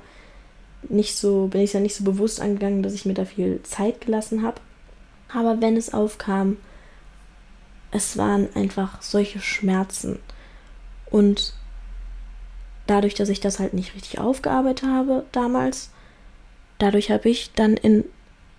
nicht 0.88 1.16
so, 1.16 1.48
bin 1.48 1.62
ich 1.62 1.74
ja 1.74 1.80
nicht 1.80 1.96
so 1.96 2.04
bewusst 2.04 2.40
angegangen, 2.42 2.84
dass 2.84 2.94
ich 2.94 3.06
mir 3.06 3.14
da 3.14 3.26
viel 3.26 3.62
Zeit 3.64 4.02
gelassen 4.02 4.44
habe. 4.44 4.62
Aber 5.34 5.62
wenn 5.62 5.78
es 5.78 5.94
aufkam, 5.94 6.58
es 7.92 8.18
waren 8.18 8.48
einfach 8.56 9.02
solche 9.02 9.40
Schmerzen. 9.40 10.20
Und 11.10 11.54
dadurch, 12.88 13.14
dass 13.16 13.30
ich 13.30 13.40
das 13.40 13.60
halt 13.60 13.74
nicht 13.74 13.96
richtig 13.96 14.20
aufgearbeitet 14.20 14.88
habe 14.88 15.26
damals, 15.32 15.92
dadurch 16.78 17.12
habe 17.12 17.30
ich 17.30 17.52
dann 17.54 17.76
in 17.76 18.06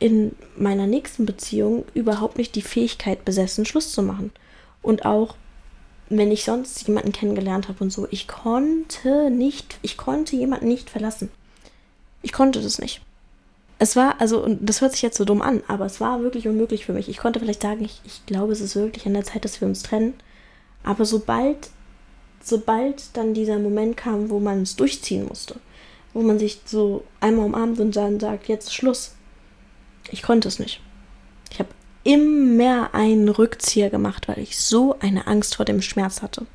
in 0.00 0.34
meiner 0.56 0.86
nächsten 0.86 1.26
Beziehung 1.26 1.84
überhaupt 1.94 2.38
nicht 2.38 2.56
die 2.56 2.62
Fähigkeit 2.62 3.24
besessen, 3.24 3.66
Schluss 3.66 3.92
zu 3.92 4.02
machen. 4.02 4.32
Und 4.82 5.04
auch 5.04 5.36
wenn 6.08 6.32
ich 6.32 6.44
sonst 6.44 6.88
jemanden 6.88 7.12
kennengelernt 7.12 7.68
habe 7.68 7.84
und 7.84 7.92
so, 7.92 8.08
ich 8.10 8.26
konnte 8.26 9.30
nicht, 9.30 9.78
ich 9.82 9.96
konnte 9.96 10.34
jemanden 10.34 10.68
nicht 10.68 10.90
verlassen. 10.90 11.30
Ich 12.22 12.32
konnte 12.32 12.60
das 12.60 12.78
nicht. 12.78 13.00
Es 13.78 13.96
war, 13.96 14.20
also, 14.20 14.44
und 14.44 14.58
das 14.68 14.82
hört 14.82 14.92
sich 14.92 15.02
jetzt 15.02 15.16
so 15.16 15.24
dumm 15.24 15.40
an, 15.40 15.62
aber 15.66 15.86
es 15.86 16.00
war 16.00 16.20
wirklich 16.20 16.46
unmöglich 16.46 16.84
für 16.84 16.92
mich. 16.92 17.08
Ich 17.08 17.16
konnte 17.16 17.40
vielleicht 17.40 17.62
sagen, 17.62 17.82
ich, 17.82 18.00
ich 18.04 18.26
glaube, 18.26 18.52
es 18.52 18.60
ist 18.60 18.76
wirklich 18.76 19.06
an 19.06 19.14
der 19.14 19.24
Zeit, 19.24 19.44
dass 19.44 19.60
wir 19.60 19.68
uns 19.68 19.82
trennen. 19.82 20.14
Aber 20.84 21.06
sobald, 21.06 21.70
sobald 22.42 23.16
dann 23.16 23.32
dieser 23.32 23.58
Moment 23.58 23.96
kam, 23.96 24.28
wo 24.28 24.38
man 24.38 24.62
es 24.62 24.76
durchziehen 24.76 25.26
musste, 25.26 25.56
wo 26.12 26.20
man 26.20 26.38
sich 26.38 26.60
so 26.66 27.04
einmal 27.20 27.46
umarmt 27.46 27.80
und 27.80 27.96
dann 27.96 28.20
sagt, 28.20 28.48
jetzt 28.48 28.74
Schluss, 28.74 29.14
ich 30.10 30.22
konnte 30.22 30.48
es 30.48 30.58
nicht. 30.58 30.80
Ich 31.50 31.58
habe 31.58 31.70
immer 32.04 32.94
einen 32.94 33.28
Rückzieher 33.28 33.88
gemacht, 33.88 34.28
weil 34.28 34.40
ich 34.40 34.58
so 34.58 34.96
eine 35.00 35.26
Angst 35.26 35.56
vor 35.56 35.64
dem 35.64 35.80
Schmerz 35.80 36.20
hatte. 36.20 36.46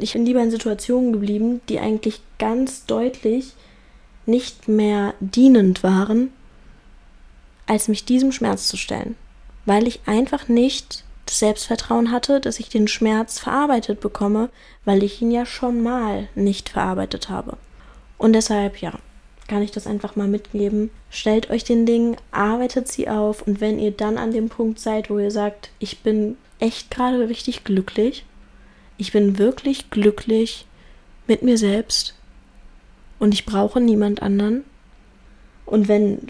Ich 0.00 0.12
bin 0.12 0.26
lieber 0.26 0.42
in 0.42 0.50
Situationen 0.50 1.12
geblieben, 1.12 1.60
die 1.68 1.78
eigentlich 1.78 2.20
ganz 2.38 2.86
deutlich 2.86 3.54
nicht 4.26 4.68
mehr 4.68 5.14
dienend 5.20 5.82
waren, 5.82 6.32
als 7.66 7.88
mich 7.88 8.04
diesem 8.04 8.32
Schmerz 8.32 8.68
zu 8.68 8.76
stellen. 8.76 9.16
Weil 9.64 9.86
ich 9.86 10.00
einfach 10.06 10.48
nicht 10.48 11.04
das 11.26 11.40
Selbstvertrauen 11.40 12.12
hatte, 12.12 12.40
dass 12.40 12.60
ich 12.60 12.68
den 12.68 12.86
Schmerz 12.88 13.38
verarbeitet 13.38 14.00
bekomme, 14.00 14.48
weil 14.84 15.02
ich 15.02 15.20
ihn 15.20 15.30
ja 15.30 15.44
schon 15.44 15.82
mal 15.82 16.28
nicht 16.34 16.68
verarbeitet 16.68 17.28
habe. 17.28 17.56
Und 18.18 18.32
deshalb, 18.32 18.80
ja, 18.80 18.92
kann 19.48 19.62
ich 19.62 19.70
das 19.70 19.86
einfach 19.86 20.16
mal 20.16 20.28
mitgeben. 20.28 20.90
Stellt 21.10 21.50
euch 21.50 21.64
den 21.64 21.86
Dingen, 21.86 22.16
arbeitet 22.30 22.88
sie 22.88 23.08
auf 23.08 23.42
und 23.46 23.60
wenn 23.60 23.78
ihr 23.78 23.90
dann 23.90 24.18
an 24.18 24.32
dem 24.32 24.48
Punkt 24.48 24.78
seid, 24.78 25.10
wo 25.10 25.18
ihr 25.18 25.30
sagt, 25.30 25.70
ich 25.78 26.00
bin 26.00 26.36
echt 26.58 26.90
gerade 26.90 27.28
richtig 27.28 27.64
glücklich, 27.64 28.24
ich 28.98 29.12
bin 29.12 29.38
wirklich 29.38 29.90
glücklich 29.90 30.66
mit 31.26 31.42
mir 31.42 31.58
selbst 31.58 32.14
und 33.18 33.34
ich 33.34 33.46
brauche 33.46 33.80
niemand 33.80 34.22
anderen. 34.22 34.64
Und 35.64 35.88
wenn 35.88 36.28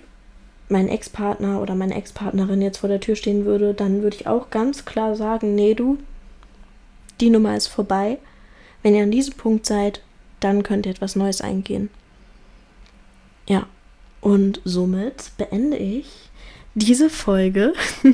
mein 0.69 0.89
Ex-Partner 0.89 1.61
oder 1.61 1.75
meine 1.75 1.95
Ex-Partnerin 1.95 2.63
jetzt 2.63 2.79
vor 2.79 2.89
der 2.89 3.01
Tür 3.01 3.17
stehen 3.17 3.45
würde, 3.45 3.75
dann 3.75 4.03
würde 4.03 4.17
ich 4.17 4.27
auch 4.27 4.51
ganz 4.51 4.85
klar 4.85 5.15
sagen, 5.15 5.55
nee 5.55 5.75
du, 5.75 5.99
die 7.21 7.31
Nummer 7.31 7.57
ist 7.57 7.69
vorbei. 7.69 8.19
Wenn 8.83 8.95
ihr 8.95 9.03
an 9.03 9.11
diesem 9.11 9.35
Punkt 9.35 9.67
seid, 9.67 10.03
dann 10.41 10.63
könnt 10.63 10.87
ihr 10.87 10.93
etwas 10.93 11.17
Neues 11.17 11.41
eingehen. 11.41 11.91
Ja, 13.49 13.67
und 14.21 14.61
somit 14.65 15.33
beende 15.39 15.77
ich 15.77 16.07
diese 16.75 17.11
Folge. 17.11 17.73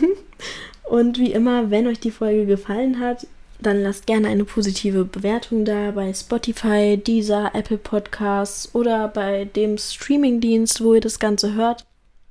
und 0.85 1.19
wie 1.19 1.33
immer, 1.33 1.71
wenn 1.71 1.87
euch 1.87 2.01
die 2.01 2.11
Folge 2.11 2.47
gefallen 2.47 3.01
hat, 3.01 3.27
dann 3.67 3.83
lasst 3.83 4.07
gerne 4.07 4.29
eine 4.29 4.45
positive 4.45 5.05
Bewertung 5.05 5.65
da 5.65 5.91
bei 5.93 6.13
Spotify, 6.13 6.97
Deezer, 6.97 7.51
Apple 7.55 7.79
Podcasts 7.79 8.75
oder 8.75 9.09
bei 9.09 9.45
dem 9.45 9.79
Streamingdienst, 9.79 10.83
wo 10.83 10.95
ihr 10.95 11.01
das 11.01 11.19
Ganze 11.19 11.55
hört. 11.55 11.85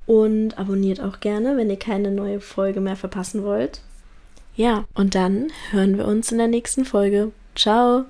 Und 0.06 0.58
abonniert 0.58 1.00
auch 1.00 1.20
gerne, 1.20 1.56
wenn 1.56 1.70
ihr 1.70 1.78
keine 1.78 2.10
neue 2.10 2.40
Folge 2.40 2.80
mehr 2.80 2.96
verpassen 2.96 3.44
wollt. 3.44 3.80
Ja, 4.54 4.84
und 4.94 5.14
dann 5.14 5.50
hören 5.70 5.96
wir 5.96 6.06
uns 6.06 6.32
in 6.32 6.38
der 6.38 6.48
nächsten 6.48 6.84
Folge. 6.84 7.32
Ciao! 7.54 8.04